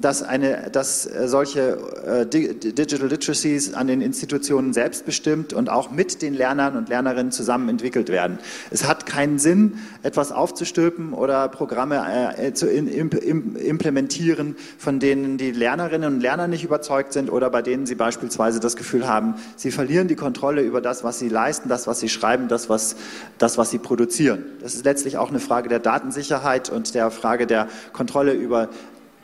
dass, 0.00 0.22
eine, 0.22 0.70
dass 0.70 1.02
solche 1.02 1.78
äh, 2.06 2.26
Digital 2.26 3.08
Literacies 3.08 3.74
an 3.74 3.86
den 3.86 4.00
Institutionen 4.00 4.72
selbstbestimmt 4.72 5.52
und 5.52 5.68
auch 5.68 5.90
mit 5.90 6.22
den 6.22 6.34
Lernern 6.34 6.76
und 6.76 6.88
Lernerinnen 6.88 7.32
zusammen 7.32 7.68
entwickelt 7.68 8.08
werden. 8.08 8.38
Es 8.70 8.86
hat 8.86 9.06
keinen 9.06 9.38
Sinn, 9.38 9.78
etwas 10.02 10.32
aufzustülpen 10.32 11.12
oder 11.12 11.48
Programme 11.48 12.36
äh, 12.38 12.52
zu 12.52 12.70
implementieren, 12.70 14.56
von 14.78 15.00
denen 15.00 15.38
die 15.38 15.50
Lernerinnen 15.50 16.14
und 16.14 16.20
Lerner 16.20 16.46
nicht 16.46 16.64
überzeugt 16.64 17.12
sind 17.12 17.30
oder 17.30 17.50
bei 17.50 17.62
denen 17.62 17.86
sie 17.86 17.94
beispielsweise 17.94 18.60
das 18.60 18.76
Gefühl 18.76 19.08
haben, 19.08 19.34
sie 19.56 19.70
verlieren 19.70 20.08
die 20.08 20.16
Kontrolle 20.16 20.62
über 20.62 20.80
das, 20.80 21.04
was 21.04 21.18
sie 21.18 21.28
leisten, 21.28 21.68
das, 21.68 21.86
was 21.86 22.00
sie 22.00 22.08
schreiben, 22.08 22.48
das, 22.48 22.68
was, 22.68 22.96
das, 23.38 23.58
was 23.58 23.70
sie 23.70 23.78
produzieren. 23.78 24.44
Das 24.60 24.74
ist 24.74 24.84
letztlich 24.84 25.16
auch 25.18 25.30
eine 25.30 25.40
Frage 25.40 25.68
der 25.68 25.80
Datensicherheit 25.80 26.70
und 26.70 26.94
der 26.94 27.10
Frage 27.10 27.46
der 27.46 27.68
Kontrolle 27.92 28.32
über 28.32 28.68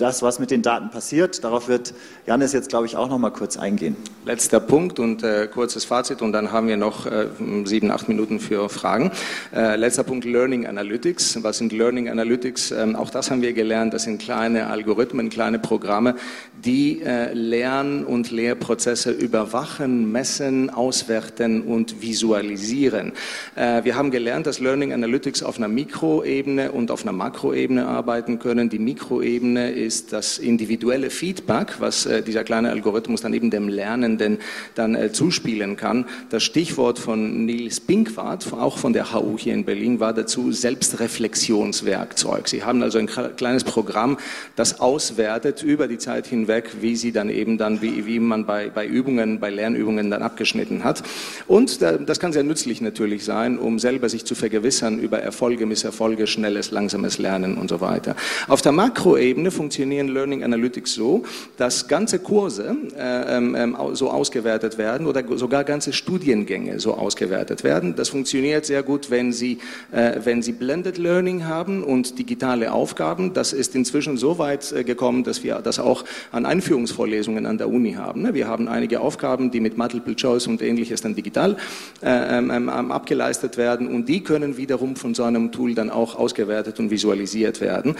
das, 0.03 0.21
was 0.21 0.41
mit 0.41 0.51
den 0.51 0.63
Daten 0.63 0.91
passiert. 0.91 1.45
Darauf 1.45 1.69
wird 1.69 1.95
Janis 2.27 2.53
jetzt, 2.53 2.69
glaube 2.69 2.87
ich, 2.87 2.97
auch 2.97 3.09
noch 3.09 3.19
mal 3.19 3.31
kurz 3.31 3.57
eingehen. 3.57 3.97
Letzter 4.25 4.59
Punkt 4.59 4.99
und 4.99 5.23
äh, 5.23 5.47
kurzes 5.47 5.85
Fazit 5.85 6.23
und 6.23 6.33
dann 6.33 6.51
haben 6.51 6.67
wir 6.67 6.77
noch 6.77 7.07
äh, 7.07 7.27
sieben, 7.65 7.91
acht 7.93 8.09
Minuten 8.09 8.41
für 8.41 8.69
Fragen. 8.69 9.13
Äh, 9.55 9.77
letzter 9.77 10.03
Punkt, 10.03 10.25
Learning 10.25 10.67
Analytics. 10.67 11.43
Was 11.45 11.59
sind 11.59 11.73
Learning 11.73 12.09
Analytics? 12.09 12.73
Ähm, 12.73 12.97
auch 12.97 13.11
das 13.11 13.31
haben 13.31 13.43
wir 13.43 13.53
gelernt. 13.53 13.95
Das 13.95 14.03
sind 14.03 14.21
kleine 14.21 14.67
Algorithmen, 14.67 15.31
kleine 15.31 15.61
Programme, 15.61 16.17
die 16.65 17.03
äh, 17.03 17.33
Lern- 17.33 18.05
und 18.05 18.33
Lehrprozesse 18.33 19.13
überwachen, 19.13 20.11
messen, 20.11 20.69
auswerten 20.69 21.63
und 21.63 22.03
visualisieren. 22.03 23.13
Äh, 23.55 23.85
wir 23.85 23.95
haben 23.95 24.11
gelernt, 24.11 24.49
dass 24.49 24.59
Learning 24.59 24.93
Analytics 24.93 25.45
auf 25.45 25.59
einer 25.59 25.69
Mikroebene 25.69 26.73
und 26.73 26.91
auf 26.91 27.03
einer 27.03 27.13
Makroebene 27.13 27.87
arbeiten 27.87 28.41
können. 28.41 28.69
Die 28.69 28.81
Mikroebene 28.81 29.71
ist 29.71 29.92
das 30.13 30.39
individuelle 30.39 31.11
Feedback, 31.11 31.75
was 31.81 32.07
äh, 32.07 32.23
dieser 32.23 32.45
kleine 32.45 32.71
Algorithmus 32.71 33.21
dann 33.21 33.35
eben 33.35 33.51
dem 33.51 33.69
Lernenden 33.69 34.39
dann 34.75 34.95
äh, 34.95 35.13
zuspielen 35.13 35.77
kann. 35.77 36.07
Das 36.31 36.43
Stichwort 36.43 36.99
von 36.99 37.45
Nils 37.45 37.81
Pinkwart, 37.81 38.53
auch 38.53 38.79
von 38.79 38.93
der 38.93 39.13
HU 39.13 39.37
hier 39.39 39.55
in 39.55 39.65
Berlin, 39.65 40.01
war 40.01 40.15
dazu 40.15 40.53
Selbstreflexionswerkzeug. 40.53 42.49
Sie 42.49 42.65
haben 42.65 42.83
also 42.83 42.99
ein 42.99 43.09
kleines 43.37 43.65
Programm, 43.65 44.17
das 44.57 44.81
auswertet 44.81 45.63
über 45.63 45.89
die 45.89 45.99
Zeit 45.99 46.27
hinweg, 46.27 46.53
weg, 46.53 46.83
wie 46.83 46.97
sie 46.97 47.13
dann 47.13 47.31
eben 47.31 47.59
dann, 47.59 47.83
wie, 47.83 48.07
wie 48.07 48.19
man 48.21 48.47
bei, 48.47 48.69
bei 48.69 48.87
Übungen, 48.87 49.41
bei 49.41 49.51
Lernübungen 49.51 50.11
dann 50.11 50.23
abgeschnitten 50.23 50.85
hat. 50.85 51.03
Und 51.47 51.81
das 51.83 52.21
kann 52.21 52.33
sehr 52.33 52.43
nützlich 52.43 52.81
natürlich 52.81 53.25
sein, 53.25 53.59
um 53.59 53.79
selber 53.79 54.09
sich 54.09 54.25
zu 54.25 54.35
vergewissern 54.35 54.99
über 54.99 55.19
Erfolge, 55.19 55.67
Misserfolge, 55.67 56.27
schnelles, 56.27 56.71
langsames 56.71 57.19
Lernen 57.19 57.57
und 57.57 57.69
so 57.69 57.81
weiter. 57.81 58.17
Auf 58.49 58.63
der 58.63 58.73
Makroebene 58.73 59.51
funktionieren 59.73 60.09
Learning 60.09 60.45
Analytics 60.45 60.93
so, 60.93 61.23
dass 61.57 61.89
ganze 61.89 62.19
Kurse 62.19 62.77
äh, 62.95 63.37
ähm, 63.39 63.55
ähm 63.57 63.77
so 63.95 64.11
ausgewertet 64.11 64.77
werden 64.77 65.07
oder 65.07 65.25
sogar 65.39 65.65
ganze 65.65 65.95
Studiengänge 65.95 66.79
so 66.79 66.93
ausgewertet 66.93 67.65
werden. 67.65 67.95
Das 67.97 68.11
funktioniert 68.11 68.67
sehr 68.67 68.83
gut, 68.83 69.11
wenn 69.11 69.33
Sie, 69.33 69.59
äh, 69.91 70.21
wenn 70.23 70.43
Sie 70.43 70.53
Blended 70.53 70.99
Learning 70.99 71.47
haben 71.47 71.83
und 71.83 72.19
digitale 72.19 72.71
Aufgaben. 72.71 73.33
Das 73.33 73.55
ist 73.55 73.75
inzwischen 73.75 74.19
so 74.19 74.37
weit 74.39 74.73
äh, 74.73 74.85
gekommen, 74.85 75.25
dass 75.25 75.43
wir 75.43 75.55
das 75.61 75.79
auch 75.79 76.05
an 76.33 76.45
Einführungsvorlesungen 76.45 77.47
an 77.47 77.57
der 77.57 77.71
Uni 77.71 77.95
haben. 77.95 78.21
Ne? 78.21 78.35
Wir 78.35 78.49
haben 78.49 78.69
einige 78.69 79.01
Aufgaben, 79.01 79.51
die 79.51 79.61
mit 79.61 79.79
Multiple 79.79 80.17
Choice 80.17 80.49
und 80.49 80.61
ähnliches 80.61 81.01
dann 81.01 81.15
digital 81.15 81.57
äh, 82.03 82.39
ähm, 82.39 82.69
abgeleistet 82.69 83.57
werden 83.57 83.89
und 83.89 84.07
die 84.07 84.23
können 84.23 84.59
wiederum 84.59 84.97
von 84.97 85.15
so 85.15 85.23
einem 85.23 85.51
Tool 85.51 85.75
dann 85.75 85.89
auch 85.89 86.17
ausgewertet 86.17 86.79
und 86.79 86.91
visualisiert 86.91 87.61
werden. 87.63 87.97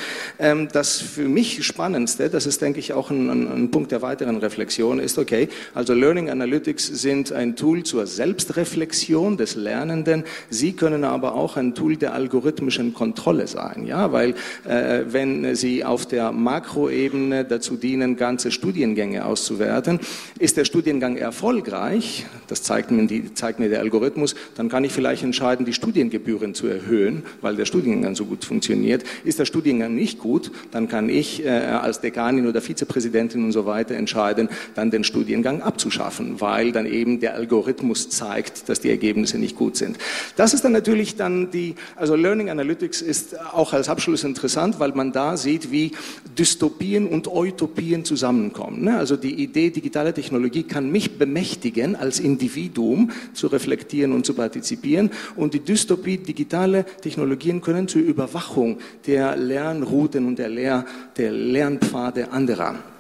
Das 0.73 1.01
für 1.01 1.29
mich 1.29 1.62
Spannendste, 1.63 2.29
das 2.29 2.47
ist 2.47 2.63
denke 2.63 2.79
ich 2.79 2.93
auch 2.93 3.11
ein, 3.11 3.29
ein 3.29 3.71
Punkt 3.71 3.93
der 3.93 4.03
weiteren 4.03 4.39
Reflexion, 4.39 4.99
ist 4.99 5.19
okay, 5.19 5.49
also 5.75 5.95
Learning 5.95 6.31
Analytics 6.31 6.87
sind 6.87 7.33
ein 7.33 7.57
Tool 7.57 7.83
zur 7.83 8.07
Selbstreflexion 8.07 9.37
des 9.37 9.57
Lernenden. 9.57 10.25
Sie 10.51 10.73
können 10.73 11.05
aber 11.05 11.35
auch 11.35 11.57
ein 11.57 11.75
Tool 11.75 11.97
der 11.97 12.15
algorithmischen 12.15 12.95
Kontrolle 12.95 13.47
sein, 13.47 13.87
ja, 13.87 14.13
weil 14.13 14.35
äh, 14.65 15.01
wenn 15.07 15.55
Sie 15.55 15.85
auf 15.85 16.07
der 16.07 16.33
Makroebene 16.33 17.45
dazu 17.45 17.77
dienen, 17.77 18.17
ganze 18.17 18.51
Studiengänge 18.51 19.25
auszuwerten, 19.25 20.01
ist 20.39 20.57
der 20.57 20.65
Studiengang 20.65 21.17
erfolgreich, 21.17 22.27
das 22.49 22.63
zeigt 22.63 22.91
mir, 22.91 23.07
die, 23.07 23.35
zeigt 23.35 23.59
mir 23.59 23.69
der 23.69 23.81
Algorithmus, 23.81 24.35
dann 24.55 24.69
kann 24.69 24.85
ich 24.85 24.93
vielleicht 24.93 25.23
entscheiden, 25.23 25.67
die 25.67 25.73
Studiengebühren 25.73 26.55
zu 26.55 26.67
erhöhen, 26.67 27.23
weil 27.41 27.57
der 27.57 27.65
Studiengang 27.65 28.15
so 28.15 28.25
gut 28.25 28.45
funktioniert. 28.45 29.05
Ist 29.25 29.39
der 29.39 29.45
Studiengang 29.45 29.95
nicht 29.95 30.19
gut, 30.19 30.51
dann 30.71 30.89
kann 30.89 31.09
ich 31.09 31.45
äh, 31.45 31.52
als 31.61 32.01
Dekanin 32.01 32.47
oder 32.47 32.61
Vizepräsidentin 32.61 33.45
und 33.45 33.53
so 33.53 33.67
weiter 33.67 33.95
entscheiden, 33.95 34.49
dann 34.75 34.91
den 34.91 35.05
Studiengang 35.05 35.63
abzuschaffen, 35.63 36.41
weil 36.41 36.73
dann 36.73 36.87
eben 36.87 37.21
der 37.21 37.35
Algorithmus 37.35 38.11
zeigt, 38.11 38.69
dass 38.69 38.81
die 38.81 38.91
Ergebnisse 38.91 39.39
nicht 39.39 39.57
gut 39.57 39.77
sind. 39.77 39.99
Das 40.37 40.55
ist 40.55 40.65
dann 40.65 40.73
natürlich 40.73 41.17
dann 41.17 41.51
die, 41.51 41.75
also 41.97 42.15
Learning 42.17 42.51
Analytics 42.51 43.03
ist 43.03 43.39
auch 43.53 43.73
als 43.73 43.89
Abschluss 43.89 44.25
interessant, 44.25 44.79
weil 44.81 44.93
man 44.93 45.13
da 45.13 45.37
sieht, 45.37 45.71
wie 45.71 45.93
Dystopien 46.39 47.07
und 47.07 47.29
Utopien 47.29 48.05
zusammenkommen. 48.05 48.85
Ne? 48.85 48.97
Also 48.97 49.17
die 49.17 49.43
Idee, 49.43 49.71
digitale 49.71 50.15
Technologie 50.15 50.63
kann 50.63 50.91
mich 50.91 51.19
bemächtigen, 51.19 51.97
als 51.97 52.21
Individuum 52.21 53.11
zu 53.35 53.47
reflektieren 53.49 54.13
und 54.13 54.27
zu 54.27 54.35
partizipieren. 54.35 55.11
Und 55.37 55.55
die 55.55 55.61
Dystopie, 55.61 56.19
digitale 56.19 56.85
Technologien 57.01 57.61
können 57.61 57.89
zur 57.89 58.03
Überwachung 58.03 58.79
der 59.07 59.37
Lernrouten 59.37 60.27
und 60.27 60.39
der, 60.39 60.49
Lehr 60.49 60.85
der 61.17 61.33
Lernpfade 61.43 62.29
anderer 62.31 62.92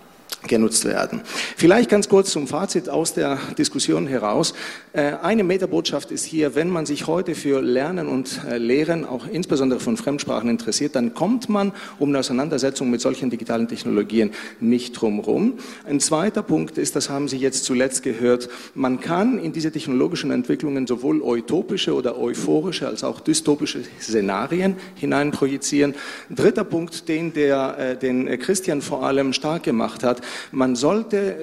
genutzt 0.46 0.84
werden. 0.84 1.22
Vielleicht 1.56 1.88
ganz 1.88 2.08
kurz 2.08 2.32
zum 2.32 2.46
Fazit 2.46 2.88
aus 2.88 3.14
der 3.14 3.38
Diskussion 3.58 4.06
heraus. 4.06 4.54
Äh, 4.92 5.12
eine 5.22 5.44
Metabotschaft 5.44 6.10
ist 6.10 6.24
hier, 6.24 6.54
wenn 6.54 6.68
man 6.68 6.86
sich 6.86 7.06
heute 7.06 7.34
für 7.34 7.60
Lernen 7.62 8.08
und 8.08 8.40
äh, 8.48 8.58
Lehren, 8.58 9.04
auch 9.04 9.26
insbesondere 9.26 9.80
von 9.80 9.96
Fremdsprachen 9.96 10.50
interessiert, 10.50 10.96
dann 10.96 11.14
kommt 11.14 11.48
man 11.48 11.72
um 11.98 12.10
eine 12.10 12.18
Auseinandersetzung 12.18 12.90
mit 12.90 13.00
solchen 13.00 13.30
digitalen 13.30 13.68
Technologien 13.68 14.32
nicht 14.60 15.00
drumherum. 15.00 15.54
Ein 15.86 16.00
zweiter 16.00 16.42
Punkt 16.42 16.78
ist, 16.78 16.96
das 16.96 17.08
haben 17.08 17.28
Sie 17.28 17.36
jetzt 17.36 17.64
zuletzt 17.64 18.02
gehört, 18.02 18.48
man 18.74 19.00
kann 19.00 19.38
in 19.38 19.52
diese 19.52 19.70
technologischen 19.72 20.30
Entwicklungen 20.30 20.86
sowohl 20.86 21.20
utopische 21.22 21.94
oder 21.94 22.18
euphorische 22.18 22.88
als 22.88 23.04
auch 23.04 23.20
dystopische 23.20 23.80
Szenarien 24.00 24.76
hineinprojizieren. 24.96 25.94
Dritter 26.30 26.64
Punkt, 26.64 27.08
den, 27.08 27.32
der, 27.32 27.78
äh, 27.78 27.96
den 27.96 28.38
Christian 28.38 28.82
vor 28.82 29.04
allem 29.04 29.32
stark 29.32 29.62
gemacht 29.62 30.02
hat, 30.02 30.20
man 30.50 30.76
sollte 30.76 31.38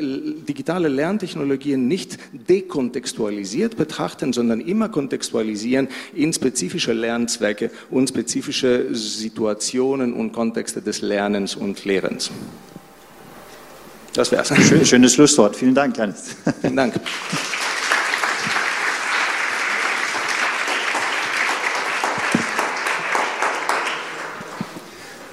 digitale 0.48 0.88
Lerntechnologien 0.88 1.88
nicht 1.88 2.18
dekontextualisiert 2.32 3.78
betrachten, 3.78 4.34
sondern 4.34 4.62
immer 4.62 4.90
kontextualisieren 4.90 5.88
in 6.14 6.34
spezifische 6.34 6.94
Lernzwecke 6.94 7.72
und 7.90 8.10
spezifische 8.10 8.94
Situationen 8.96 10.14
und 10.14 10.32
Kontexte 10.32 10.82
des 10.82 11.02
Lernens 11.02 11.56
und 11.56 11.86
Lehrens. 11.86 12.32
Das 14.14 14.32
wäre 14.32 14.44
es. 14.44 14.90
Schönes 14.90 15.14
Schlusswort. 15.14 15.56
Vielen 15.56 15.76
Dank, 15.76 15.98
Janis. 15.98 16.36
Vielen 16.62 16.76
Dank. 16.76 16.96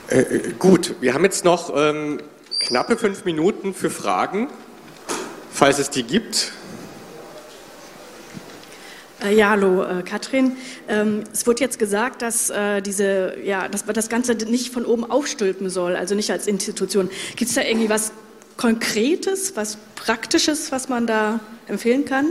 Äh, 0.08 0.20
äh, 0.20 0.52
gut, 0.58 0.94
wir 1.00 1.14
haben 1.14 1.24
jetzt 1.24 1.44
noch 1.44 1.72
ähm, 1.76 2.18
knappe 2.66 2.96
fünf 2.96 3.24
Minuten 3.24 3.74
für 3.74 3.90
Fragen, 3.90 4.48
falls 5.52 5.78
es 5.78 5.88
die 5.88 6.02
gibt. 6.02 6.52
Äh, 9.22 9.36
ja, 9.36 9.50
hallo, 9.50 9.84
äh, 9.84 10.02
Katrin. 10.02 10.56
Ähm, 10.88 11.22
es 11.32 11.46
wurde 11.46 11.60
jetzt 11.60 11.78
gesagt, 11.78 12.22
dass, 12.22 12.50
äh, 12.50 12.82
diese, 12.82 13.36
ja, 13.44 13.68
dass 13.68 13.86
man 13.86 13.94
das 13.94 14.08
Ganze 14.08 14.34
nicht 14.34 14.72
von 14.72 14.84
oben 14.84 15.08
aufstülpen 15.08 15.70
soll, 15.70 15.94
also 15.94 16.16
nicht 16.16 16.32
als 16.32 16.48
Institution. 16.48 17.08
Gibt 17.36 17.48
es 17.48 17.54
da 17.54 17.62
irgendwie 17.62 17.88
was 17.88 18.10
Konkretes, 18.56 19.54
was 19.54 19.78
Praktisches, 19.94 20.72
was 20.72 20.88
man 20.88 21.06
da 21.06 21.38
empfehlen 21.68 22.04
kann? 22.04 22.26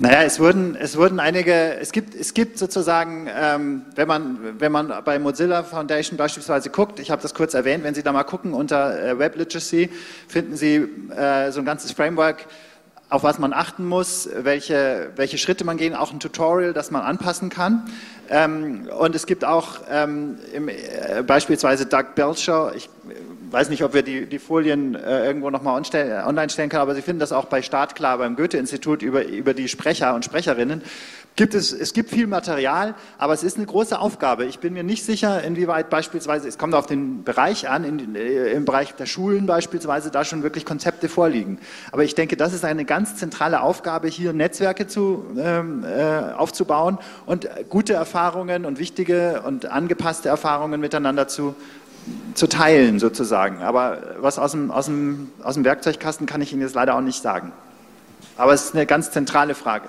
Naja, 0.00 0.22
es 0.22 0.38
wurden, 0.38 0.76
es 0.76 0.96
wurden 0.96 1.18
einige, 1.18 1.74
es 1.74 1.90
gibt, 1.90 2.14
es 2.14 2.32
gibt 2.32 2.56
sozusagen, 2.56 3.28
ähm, 3.36 3.82
wenn, 3.96 4.06
man, 4.06 4.60
wenn 4.60 4.70
man 4.70 4.92
bei 5.04 5.18
Mozilla 5.18 5.64
Foundation 5.64 6.16
beispielsweise 6.16 6.70
guckt, 6.70 7.00
ich 7.00 7.10
habe 7.10 7.20
das 7.20 7.34
kurz 7.34 7.52
erwähnt, 7.54 7.82
wenn 7.82 7.96
Sie 7.96 8.04
da 8.04 8.12
mal 8.12 8.22
gucken 8.22 8.54
unter 8.54 9.02
äh, 9.02 9.18
Web 9.18 9.34
Literacy, 9.34 9.90
finden 10.28 10.56
Sie 10.56 10.76
äh, 10.76 11.50
so 11.50 11.58
ein 11.58 11.64
ganzes 11.64 11.90
Framework, 11.90 12.46
auf 13.10 13.24
was 13.24 13.40
man 13.40 13.52
achten 13.52 13.84
muss, 13.84 14.28
welche, 14.32 15.10
welche 15.16 15.36
Schritte 15.36 15.64
man 15.64 15.76
gehen, 15.76 15.96
auch 15.96 16.12
ein 16.12 16.20
Tutorial, 16.20 16.72
das 16.72 16.92
man 16.92 17.02
anpassen 17.02 17.48
kann. 17.48 17.90
Ähm, 18.30 18.88
und 18.96 19.16
es 19.16 19.26
gibt 19.26 19.44
auch 19.44 19.80
ähm, 19.90 20.38
im, 20.52 20.68
äh, 20.68 21.24
beispielsweise 21.26 21.86
Doug 21.86 22.14
Belcher, 22.14 22.72
ich 22.76 22.88
weiß 23.50 23.68
nicht, 23.70 23.84
ob 23.84 23.94
wir 23.94 24.02
die, 24.02 24.26
die 24.26 24.38
Folien 24.38 24.94
äh, 24.94 25.26
irgendwo 25.26 25.50
nochmal 25.50 25.74
online 25.76 26.50
stellen 26.50 26.68
können, 26.68 26.82
aber 26.82 26.94
Sie 26.94 27.02
finden 27.02 27.20
das 27.20 27.32
auch 27.32 27.46
bei 27.46 27.62
Startklar 27.62 28.18
beim 28.18 28.36
Goethe-Institut 28.36 29.02
über, 29.02 29.26
über 29.26 29.54
die 29.54 29.68
Sprecher 29.68 30.14
und 30.14 30.24
Sprecherinnen. 30.24 30.82
Gibt 31.36 31.54
es, 31.54 31.72
es 31.72 31.92
gibt 31.92 32.10
viel 32.10 32.26
Material, 32.26 32.96
aber 33.16 33.32
es 33.32 33.44
ist 33.44 33.58
eine 33.58 33.66
große 33.66 33.96
Aufgabe. 34.00 34.44
Ich 34.44 34.58
bin 34.58 34.72
mir 34.72 34.82
nicht 34.82 35.04
sicher, 35.04 35.44
inwieweit 35.44 35.88
beispielsweise, 35.88 36.48
es 36.48 36.58
kommt 36.58 36.74
auf 36.74 36.86
den 36.86 37.22
Bereich 37.22 37.68
an, 37.68 37.84
in, 37.84 38.16
äh, 38.16 38.50
im 38.50 38.64
Bereich 38.64 38.96
der 38.96 39.06
Schulen 39.06 39.46
beispielsweise, 39.46 40.10
da 40.10 40.24
schon 40.24 40.42
wirklich 40.42 40.64
Konzepte 40.64 41.08
vorliegen. 41.08 41.60
Aber 41.92 42.02
ich 42.02 42.16
denke, 42.16 42.36
das 42.36 42.54
ist 42.54 42.64
eine 42.64 42.84
ganz 42.84 43.14
zentrale 43.14 43.60
Aufgabe, 43.60 44.08
hier 44.08 44.32
Netzwerke 44.32 44.88
zu, 44.88 45.26
ähm, 45.38 45.84
äh, 45.84 46.32
aufzubauen 46.32 46.98
und 47.24 47.48
gute 47.68 47.92
Erfahrungen 47.92 48.64
und 48.64 48.80
wichtige 48.80 49.42
und 49.46 49.66
angepasste 49.66 50.28
Erfahrungen 50.28 50.80
miteinander 50.80 51.28
zu, 51.28 51.54
zu 52.34 52.48
teilen 52.48 52.98
sozusagen. 52.98 53.62
Aber 53.62 54.16
was 54.20 54.38
aus 54.38 54.52
dem, 54.52 54.70
aus, 54.70 54.86
dem, 54.86 55.30
aus 55.42 55.54
dem 55.54 55.64
Werkzeugkasten 55.64 56.26
kann 56.26 56.40
ich 56.40 56.52
Ihnen 56.52 56.62
jetzt 56.62 56.74
leider 56.74 56.94
auch 56.94 57.00
nicht 57.00 57.22
sagen. 57.22 57.52
Aber 58.36 58.52
es 58.52 58.66
ist 58.66 58.74
eine 58.74 58.86
ganz 58.86 59.10
zentrale 59.10 59.54
Frage. 59.54 59.88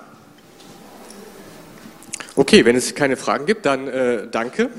Okay, 2.36 2.66
wenn 2.66 2.76
es 2.76 2.96
keine 2.96 3.18
Fragen 3.18 3.46
gibt, 3.46 3.66
dann 3.66 3.88
äh, 3.88 4.28
danke. 4.30 4.70